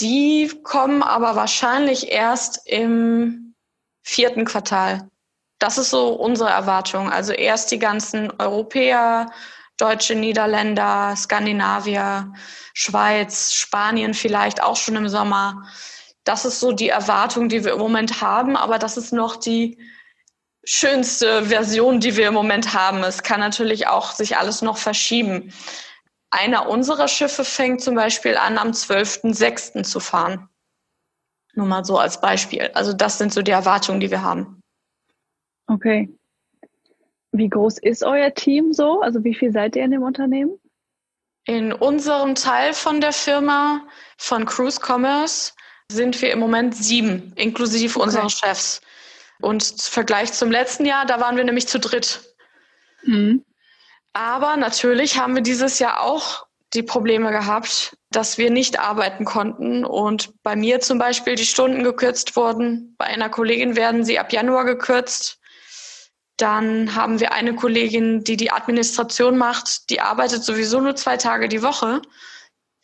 Die 0.00 0.50
kommen 0.62 1.02
aber 1.02 1.34
wahrscheinlich 1.34 2.10
erst 2.10 2.60
im 2.66 3.54
vierten 4.02 4.44
Quartal. 4.44 5.08
Das 5.58 5.78
ist 5.78 5.90
so 5.90 6.08
unsere 6.10 6.50
Erwartung. 6.50 7.10
Also 7.10 7.32
erst 7.32 7.70
die 7.72 7.78
ganzen 7.78 8.32
Europäer, 8.38 9.30
Deutsche, 9.76 10.14
Niederländer, 10.14 11.14
Skandinavier, 11.16 12.32
Schweiz, 12.74 13.52
Spanien 13.52 14.14
vielleicht 14.14 14.62
auch 14.62 14.76
schon 14.76 14.96
im 14.96 15.08
Sommer. 15.08 15.66
Das 16.24 16.44
ist 16.44 16.60
so 16.60 16.72
die 16.72 16.88
Erwartung, 16.88 17.48
die 17.48 17.64
wir 17.64 17.72
im 17.72 17.78
Moment 17.78 18.20
haben, 18.20 18.56
aber 18.56 18.78
das 18.78 18.96
ist 18.96 19.12
noch 19.12 19.36
die 19.36 19.78
schönste 20.64 21.44
Version, 21.44 22.00
die 22.00 22.16
wir 22.16 22.28
im 22.28 22.34
Moment 22.34 22.72
haben. 22.72 23.04
Es 23.04 23.22
kann 23.22 23.40
natürlich 23.40 23.86
auch 23.86 24.12
sich 24.12 24.36
alles 24.36 24.62
noch 24.62 24.78
verschieben. 24.78 25.52
Einer 26.30 26.68
unserer 26.68 27.08
Schiffe 27.08 27.44
fängt 27.44 27.82
zum 27.82 27.94
Beispiel 27.94 28.36
an, 28.36 28.58
am 28.58 28.70
12.06. 28.70 29.84
zu 29.84 30.00
fahren. 30.00 30.48
Nur 31.54 31.66
mal 31.66 31.84
so 31.84 31.98
als 31.98 32.20
Beispiel. 32.20 32.70
Also 32.74 32.92
das 32.92 33.18
sind 33.18 33.32
so 33.32 33.42
die 33.42 33.52
Erwartungen, 33.52 34.00
die 34.00 34.10
wir 34.10 34.22
haben. 34.22 34.60
Okay. 35.68 36.08
Wie 37.32 37.48
groß 37.48 37.78
ist 37.78 38.02
euer 38.02 38.32
Team 38.34 38.72
so? 38.72 39.00
Also 39.00 39.22
wie 39.22 39.34
viel 39.34 39.52
seid 39.52 39.76
ihr 39.76 39.84
in 39.84 39.90
dem 39.90 40.02
Unternehmen? 40.02 40.58
In 41.46 41.72
unserem 41.72 42.34
Teil 42.34 42.72
von 42.72 43.00
der 43.00 43.12
Firma 43.12 43.86
von 44.16 44.46
Cruise 44.46 44.80
Commerce 44.80 45.52
sind 45.90 46.20
wir 46.22 46.32
im 46.32 46.38
Moment 46.38 46.74
sieben, 46.74 47.32
inklusive 47.36 47.96
okay. 47.96 48.04
unserer 48.04 48.30
Chefs. 48.30 48.80
Und 49.40 49.70
im 49.70 49.78
Vergleich 49.78 50.32
zum 50.32 50.50
letzten 50.50 50.86
Jahr, 50.86 51.06
da 51.06 51.20
waren 51.20 51.36
wir 51.36 51.44
nämlich 51.44 51.68
zu 51.68 51.78
dritt. 51.78 52.20
Mhm. 53.02 53.44
Aber 54.12 54.56
natürlich 54.56 55.18
haben 55.18 55.34
wir 55.34 55.42
dieses 55.42 55.78
Jahr 55.78 56.00
auch 56.00 56.46
die 56.72 56.82
Probleme 56.82 57.30
gehabt, 57.30 57.96
dass 58.10 58.38
wir 58.38 58.50
nicht 58.50 58.78
arbeiten 58.78 59.24
konnten 59.24 59.84
und 59.84 60.42
bei 60.42 60.56
mir 60.56 60.80
zum 60.80 60.98
Beispiel 60.98 61.34
die 61.34 61.46
Stunden 61.46 61.84
gekürzt 61.84 62.36
wurden. 62.36 62.94
Bei 62.98 63.06
einer 63.06 63.28
Kollegin 63.28 63.76
werden 63.76 64.04
sie 64.04 64.18
ab 64.18 64.32
Januar 64.32 64.64
gekürzt. 64.64 65.40
Dann 66.36 66.94
haben 66.96 67.20
wir 67.20 67.32
eine 67.32 67.54
Kollegin, 67.54 68.24
die 68.24 68.36
die 68.36 68.50
Administration 68.50 69.36
macht, 69.36 69.88
die 69.90 70.00
arbeitet 70.00 70.42
sowieso 70.42 70.80
nur 70.80 70.96
zwei 70.96 71.16
Tage 71.16 71.48
die 71.48 71.62
Woche. 71.62 72.02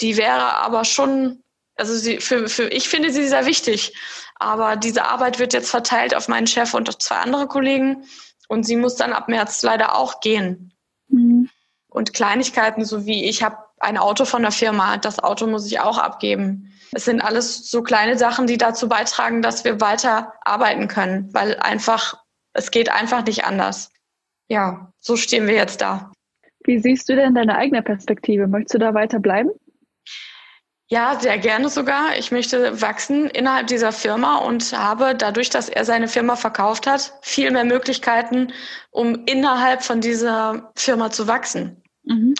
Die 0.01 0.17
wäre 0.17 0.57
aber 0.57 0.85
schon 0.85 1.43
also 1.81 1.95
sie, 1.95 2.21
für, 2.21 2.49
für, 2.49 2.69
ich 2.69 2.89
finde 2.89 3.11
sie 3.11 3.27
sehr 3.27 3.47
wichtig. 3.47 3.95
Aber 4.37 4.77
diese 4.77 5.07
Arbeit 5.07 5.39
wird 5.39 5.53
jetzt 5.53 5.71
verteilt 5.71 6.15
auf 6.15 6.29
meinen 6.29 6.47
Chef 6.47 6.75
und 6.75 7.03
zwei 7.03 7.17
andere 7.17 7.47
Kollegen. 7.49 8.05
Und 8.49 8.65
sie 8.65 8.77
muss 8.77 8.97
dann 8.97 9.13
ab 9.13 9.29
März 9.29 9.63
leider 9.63 9.97
auch 9.97 10.21
gehen. 10.21 10.73
Mhm. 11.09 11.49
Und 11.89 12.13
Kleinigkeiten, 12.13 12.85
so 12.85 13.07
wie 13.07 13.25
ich 13.25 13.43
habe 13.43 13.57
ein 13.79 13.97
Auto 13.97 14.25
von 14.25 14.43
der 14.43 14.53
Firma, 14.53 14.99
das 14.99 15.19
Auto 15.19 15.47
muss 15.47 15.67
ich 15.67 15.81
auch 15.81 15.99
abgeben. 15.99 16.73
Es 16.93 17.07
sind 17.07 17.23
alles 17.23 17.71
so 17.71 17.83
kleine 17.83 18.19
Sachen, 18.19 18.47
die 18.47 18.59
dazu 18.59 18.89
beitragen, 18.89 19.43
dass 19.43 19.65
wir 19.65 19.81
weiter 19.81 20.35
arbeiten 20.43 20.87
können, 20.87 21.33
weil 21.33 21.57
einfach, 21.57 22.23
es 22.53 22.71
geht 22.71 22.91
einfach 22.91 23.25
nicht 23.25 23.45
anders. 23.45 23.91
Ja, 24.49 24.93
so 24.99 25.17
stehen 25.17 25.47
wir 25.47 25.55
jetzt 25.55 25.81
da. 25.81 26.13
Wie 26.65 26.79
siehst 26.79 27.09
du 27.09 27.17
denn 27.17 27.35
deine 27.35 27.57
eigene 27.57 27.83
Perspektive? 27.83 28.47
Möchtest 28.49 28.75
du 28.75 28.79
da 28.79 28.93
weiter 28.93 29.19
bleiben? 29.19 29.51
Ja, 30.93 31.21
sehr 31.21 31.39
gerne 31.39 31.69
sogar. 31.69 32.17
Ich 32.19 32.33
möchte 32.33 32.83
wachsen 32.83 33.31
innerhalb 33.31 33.69
dieser 33.69 33.93
Firma 33.93 34.39
und 34.39 34.73
habe 34.73 35.15
dadurch, 35.15 35.49
dass 35.49 35.69
er 35.69 35.85
seine 35.85 36.09
Firma 36.09 36.35
verkauft 36.35 36.89
hat, 36.89 37.13
viel 37.23 37.53
mehr 37.53 37.65
Möglichkeiten, 37.65 38.53
um 38.91 39.25
innerhalb 39.27 39.85
von 39.85 40.01
dieser 40.01 40.73
Firma 40.75 41.13
zu 41.13 41.29
wachsen. 41.29 41.81
Mhm. 42.03 42.35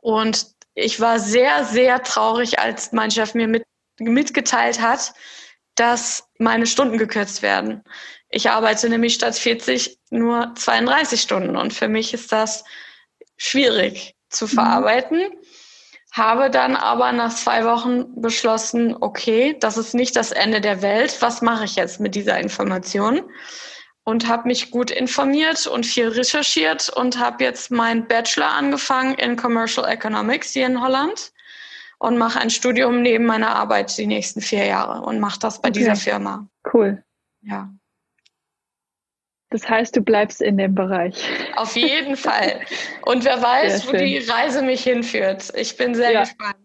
Und 0.00 0.48
ich 0.74 0.98
war 0.98 1.20
sehr, 1.20 1.64
sehr 1.64 2.02
traurig, 2.02 2.58
als 2.58 2.90
mein 2.90 3.12
Chef 3.12 3.34
mir 3.34 3.46
mit, 3.46 3.62
mitgeteilt 4.00 4.80
hat, 4.80 5.14
dass 5.76 6.28
meine 6.38 6.66
Stunden 6.66 6.98
gekürzt 6.98 7.40
werden. 7.42 7.84
Ich 8.30 8.50
arbeite 8.50 8.88
nämlich 8.88 9.14
statt 9.14 9.36
40 9.36 10.00
nur 10.10 10.52
32 10.56 11.20
Stunden 11.20 11.56
und 11.56 11.72
für 11.72 11.86
mich 11.86 12.12
ist 12.14 12.32
das 12.32 12.64
schwierig 13.36 14.16
zu 14.28 14.46
mhm. 14.46 14.50
verarbeiten. 14.50 15.18
Mhm 15.18 15.51
habe 16.12 16.50
dann 16.50 16.76
aber 16.76 17.10
nach 17.12 17.34
zwei 17.34 17.64
Wochen 17.64 18.20
beschlossen, 18.20 18.94
okay, 19.00 19.56
das 19.58 19.78
ist 19.78 19.94
nicht 19.94 20.14
das 20.14 20.30
Ende 20.30 20.60
der 20.60 20.82
Welt. 20.82 21.16
Was 21.20 21.40
mache 21.40 21.64
ich 21.64 21.74
jetzt 21.74 22.00
mit 22.00 22.14
dieser 22.14 22.38
Information? 22.38 23.22
Und 24.04 24.28
habe 24.28 24.48
mich 24.48 24.70
gut 24.70 24.90
informiert 24.90 25.66
und 25.66 25.86
viel 25.86 26.08
recherchiert 26.08 26.90
und 26.90 27.18
habe 27.18 27.44
jetzt 27.44 27.70
meinen 27.70 28.06
Bachelor 28.06 28.50
angefangen 28.50 29.14
in 29.14 29.36
Commercial 29.36 29.88
Economics 29.88 30.50
hier 30.50 30.66
in 30.66 30.82
Holland 30.82 31.32
und 31.98 32.18
mache 32.18 32.40
ein 32.40 32.50
Studium 32.50 33.00
neben 33.00 33.24
meiner 33.24 33.54
Arbeit 33.54 33.96
die 33.96 34.06
nächsten 34.06 34.40
vier 34.40 34.66
Jahre 34.66 35.02
und 35.02 35.20
mache 35.20 35.38
das 35.38 35.62
bei 35.62 35.68
okay. 35.68 35.78
dieser 35.78 35.96
Firma. 35.96 36.46
Cool. 36.74 37.02
Ja. 37.42 37.70
Das 39.52 39.68
heißt, 39.68 39.94
du 39.94 40.00
bleibst 40.00 40.40
in 40.40 40.56
dem 40.56 40.74
Bereich. 40.74 41.14
Auf 41.56 41.76
jeden 41.76 42.16
Fall. 42.16 42.60
Und 43.04 43.24
wer 43.24 43.42
weiß, 43.42 43.86
wo 43.86 43.92
die 43.92 44.18
Reise 44.18 44.62
mich 44.62 44.82
hinführt. 44.82 45.52
Ich 45.54 45.76
bin 45.76 45.94
sehr 45.94 46.10
ja. 46.10 46.20
gespannt. 46.20 46.56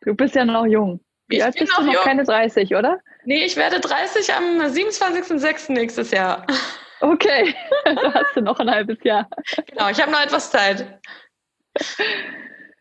Du 0.00 0.14
bist 0.14 0.34
ja 0.34 0.46
noch 0.46 0.64
jung. 0.64 1.00
Wie 1.28 1.42
alt 1.42 1.56
bist 1.58 1.76
du 1.76 1.82
noch? 1.82 1.92
Jung. 1.92 2.02
Keine 2.04 2.24
30, 2.24 2.74
oder? 2.74 3.00
Nee, 3.24 3.44
ich 3.44 3.56
werde 3.56 3.80
30 3.80 4.32
am 4.32 4.60
27.06. 4.60 5.72
nächstes 5.72 6.10
Jahr. 6.10 6.46
Okay, 7.00 7.54
da 7.84 8.14
hast 8.14 8.34
du 8.36 8.40
noch 8.40 8.58
ein 8.58 8.70
halbes 8.70 8.96
Jahr. 9.02 9.28
Genau, 9.66 9.90
ich 9.90 10.00
habe 10.00 10.10
noch 10.10 10.22
etwas 10.22 10.50
Zeit. 10.50 10.98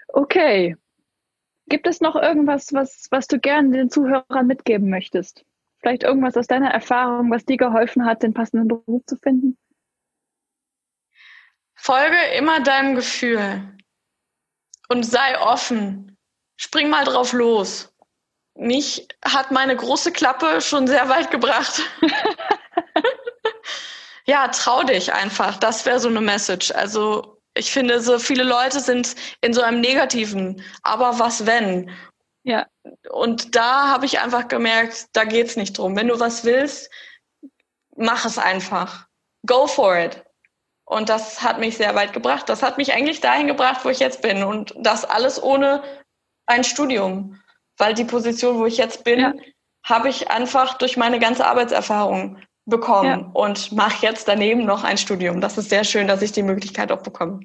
Okay. 0.08 0.78
Gibt 1.67 1.86
es 1.86 2.00
noch 2.00 2.15
irgendwas, 2.15 2.71
was, 2.71 3.08
was 3.12 3.28
du 3.28 3.39
gerne 3.39 3.71
den 3.71 3.89
Zuhörern 3.89 4.48
mitgeben 4.48 4.89
möchtest? 4.89 5.43
Vielleicht 5.86 6.02
irgendwas 6.02 6.36
aus 6.36 6.48
deiner 6.48 6.71
Erfahrung, 6.71 7.30
was 7.30 7.45
dir 7.45 7.58
geholfen 7.58 8.08
hat, 8.08 8.24
den 8.24 8.34
passenden 8.34 8.67
Beruf 8.67 9.04
zu 9.06 9.17
finden? 9.17 9.56
Folge 11.76 12.17
immer 12.36 12.60
deinem 12.62 12.95
Gefühl 12.95 13.78
und 14.89 15.04
sei 15.04 15.39
offen. 15.39 16.17
Spring 16.60 16.89
mal 16.89 17.06
drauf 17.06 17.34
los. 17.34 17.93
Mich 18.56 19.08
hat 19.24 19.52
meine 19.52 19.76
große 19.76 20.12
Klappe 20.12 20.60
schon 20.60 20.88
sehr 20.88 21.08
weit 21.08 21.30
gebracht. 21.30 21.80
ja, 24.26 24.48
trau 24.48 24.82
dich 24.82 25.13
einfach. 25.13 25.58
Das 25.58 25.86
wäre 25.86 26.00
so 26.00 26.10
eine 26.10 26.21
Message. 26.21 26.71
Also 26.71 27.39
ich 27.54 27.71
finde, 27.71 28.02
so 28.02 28.17
viele 28.17 28.43
Leute 28.43 28.80
sind 28.80 29.15
in 29.41 29.54
so 29.54 29.62
einem 29.62 29.82
negativen, 29.82 30.63
aber 30.82 31.19
was 31.19 31.45
wenn? 31.45 31.91
Ja. 32.46 32.68
Und 33.10 33.56
da 33.56 33.90
habe 33.90 34.06
ich 34.06 34.20
einfach 34.20 34.48
gemerkt, 34.48 35.08
da 35.14 35.24
geht's 35.24 35.58
nicht 35.58 35.78
drum. 35.78 35.96
Wenn 35.96 36.08
du 36.08 36.20
was 36.20 36.46
willst, 36.46 36.90
mach 37.98 38.26
es 38.26 38.38
einfach. 38.38 39.08
Go 39.46 39.68
for 39.68 39.98
it. 39.98 40.24
Und 40.86 41.10
das 41.10 41.42
hat 41.42 41.60
mich 41.60 41.78
sehr 41.78 41.96
weit 41.96 42.14
gebracht. 42.14 42.48
Das 42.48 42.62
hat 42.62 42.78
mich 42.78 42.94
eigentlich 42.94 43.20
dahin 43.20 43.48
gebracht, 43.48 43.84
wo 43.84 43.90
ich 43.90 44.00
jetzt 44.00 44.22
bin. 44.22 44.44
Und 44.44 44.76
das 44.78 45.04
alles 45.04 45.42
ohne 45.42 45.84
ein 46.46 46.64
Studium. 46.64 47.42
Weil 47.78 47.96
die 47.96 48.06
Position, 48.06 48.60
wo 48.60 48.68
ich 48.68 48.78
jetzt 48.78 49.04
bin, 49.04 49.20
ja. 49.20 49.34
habe 49.84 50.10
ich 50.10 50.30
einfach 50.30 50.78
durch 50.78 50.98
meine 50.98 51.20
ganze 51.20 51.48
Arbeitserfahrung 51.48 52.38
bekommen 52.66 53.10
ja. 53.10 53.32
und 53.34 53.72
mache 53.72 54.06
jetzt 54.06 54.28
daneben 54.28 54.66
noch 54.66 54.84
ein 54.84 54.98
Studium. 54.98 55.42
Das 55.42 55.58
ist 55.58 55.70
sehr 55.70 55.84
schön, 55.84 56.08
dass 56.08 56.22
ich 56.22 56.32
die 56.32 56.44
Möglichkeit 56.44 56.92
auch 56.92 57.02
bekomme. 57.02 57.40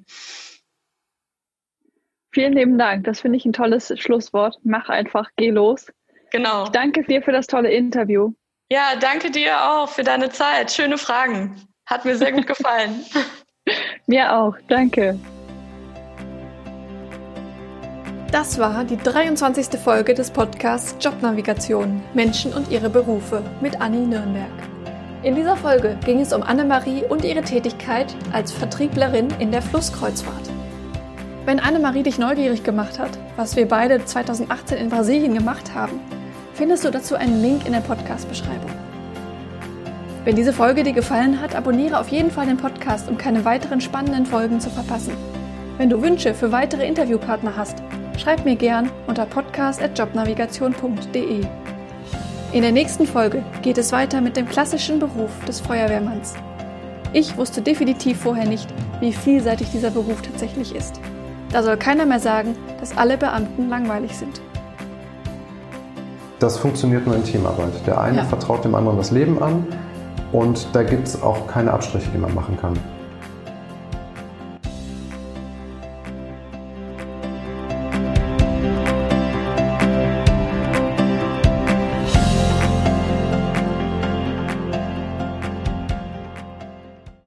Vielen 2.33 2.53
lieben 2.53 2.79
Dank. 2.79 3.05
Das 3.05 3.21
finde 3.21 3.39
ich 3.39 3.45
ein 3.45 3.53
tolles 3.53 3.93
Schlusswort. 3.97 4.59
Mach 4.63 4.89
einfach, 4.89 5.29
geh 5.37 5.51
los. 5.51 5.93
Genau. 6.31 6.65
Ich 6.65 6.71
danke 6.71 7.03
dir 7.03 7.23
für 7.23 7.33
das 7.33 7.47
tolle 7.47 7.71
Interview. 7.71 8.33
Ja, 8.71 8.95
danke 9.01 9.33
dir 9.33 9.69
auch 9.69 9.89
für 9.89 10.05
deine 10.05 10.31
Zeit. 10.31 10.71
Schöne 10.71 10.97
Fragen. 10.97 11.61
Hat 11.87 12.05
mir 12.05 12.17
sehr 12.17 12.31
gut 12.31 12.47
gefallen. 12.47 13.05
mir 14.07 14.33
auch. 14.33 14.57
Danke. 14.69 15.19
Das 18.31 18.61
war 18.61 18.85
die 18.85 18.97
23. 18.97 19.81
Folge 19.81 20.15
des 20.15 20.31
Podcasts 20.31 21.05
Jobnavigation 21.05 22.01
Menschen 22.15 22.53
und 22.53 22.71
ihre 22.71 22.89
Berufe 22.89 23.43
mit 23.61 23.81
Anni 23.81 24.07
Nürnberg. 24.07 24.53
In 25.25 25.35
dieser 25.35 25.57
Folge 25.57 25.99
ging 26.05 26.21
es 26.21 26.33
um 26.33 26.45
Annemarie 26.45 27.03
und 27.09 27.25
ihre 27.25 27.43
Tätigkeit 27.43 28.15
als 28.33 28.53
Vertrieblerin 28.53 29.29
in 29.41 29.51
der 29.51 29.63
Flusskreuzfahrt. 29.63 30.60
Wenn 31.51 31.59
Annemarie 31.59 32.05
dich 32.05 32.17
neugierig 32.17 32.63
gemacht 32.63 33.01
hat, 33.01 33.11
was 33.35 33.57
wir 33.57 33.67
beide 33.67 34.05
2018 34.05 34.79
in 34.79 34.89
Brasilien 34.89 35.35
gemacht 35.35 35.75
haben, 35.75 35.99
findest 36.55 36.85
du 36.85 36.93
dazu 36.93 37.17
einen 37.17 37.43
Link 37.43 37.67
in 37.67 37.73
der 37.73 37.81
Podcast-Beschreibung. 37.81 38.71
Wenn 40.25 40.37
diese 40.37 40.53
Folge 40.53 40.85
dir 40.85 40.93
gefallen 40.93 41.41
hat, 41.41 41.57
abonniere 41.57 41.99
auf 41.99 42.07
jeden 42.07 42.31
Fall 42.31 42.47
den 42.47 42.57
Podcast, 42.57 43.11
um 43.11 43.19
keine 43.19 43.45
weiteren 43.45 43.81
spannenden 43.81 44.27
Folgen 44.27 44.61
zu 44.61 44.71
verpassen. 44.71 45.15
Wenn 45.77 45.91
du 45.91 46.01
Wünsche 46.01 46.35
für 46.35 46.53
weitere 46.53 46.87
Interviewpartner 46.87 47.57
hast, 47.57 47.79
schreib 48.17 48.45
mir 48.45 48.55
gern 48.55 48.89
unter 49.09 49.27
podcast.jobnavigation.de. 49.27 51.41
In 52.53 52.63
der 52.63 52.71
nächsten 52.71 53.09
Folge 53.09 53.43
geht 53.63 53.79
es 53.79 53.91
weiter 53.91 54.21
mit 54.21 54.37
dem 54.37 54.49
klassischen 54.49 55.01
Beruf 55.01 55.33
des 55.49 55.59
Feuerwehrmanns. 55.59 56.35
Ich 57.13 57.37
wusste 57.37 57.61
definitiv 57.61 58.21
vorher 58.21 58.47
nicht, 58.47 58.73
wie 59.01 59.13
vielseitig 59.13 59.73
dieser 59.73 59.91
Beruf 59.91 60.23
tatsächlich 60.23 60.77
ist. 60.77 61.01
Da 61.53 61.63
soll 61.65 61.77
keiner 61.77 62.07
mehr 62.07 62.21
sagen, 62.21 62.57
dass 62.79 62.97
alle 62.97 63.19
Beamten 63.19 63.69
langweilig 63.69 64.17
sind. 64.17 64.41
Das 66.39 66.57
funktioniert 66.57 67.07
nur 67.07 67.17
in 67.17 67.25
Teamarbeit. 67.25 67.87
Der 67.87 68.01
eine 68.01 68.19
ja. 68.19 68.25
vertraut 68.25 68.65
dem 68.65 68.75
anderen 68.75 68.97
das 68.97 69.11
Leben 69.11 69.43
an 69.43 69.67
und 70.33 70.69
da 70.73 70.83
gibt 70.83 71.09
es 71.09 71.21
auch 71.23 71.47
keine 71.49 71.73
Abstriche, 71.73 72.09
die 72.15 72.19
man 72.19 72.35
machen 72.35 72.57
kann. 72.59 72.79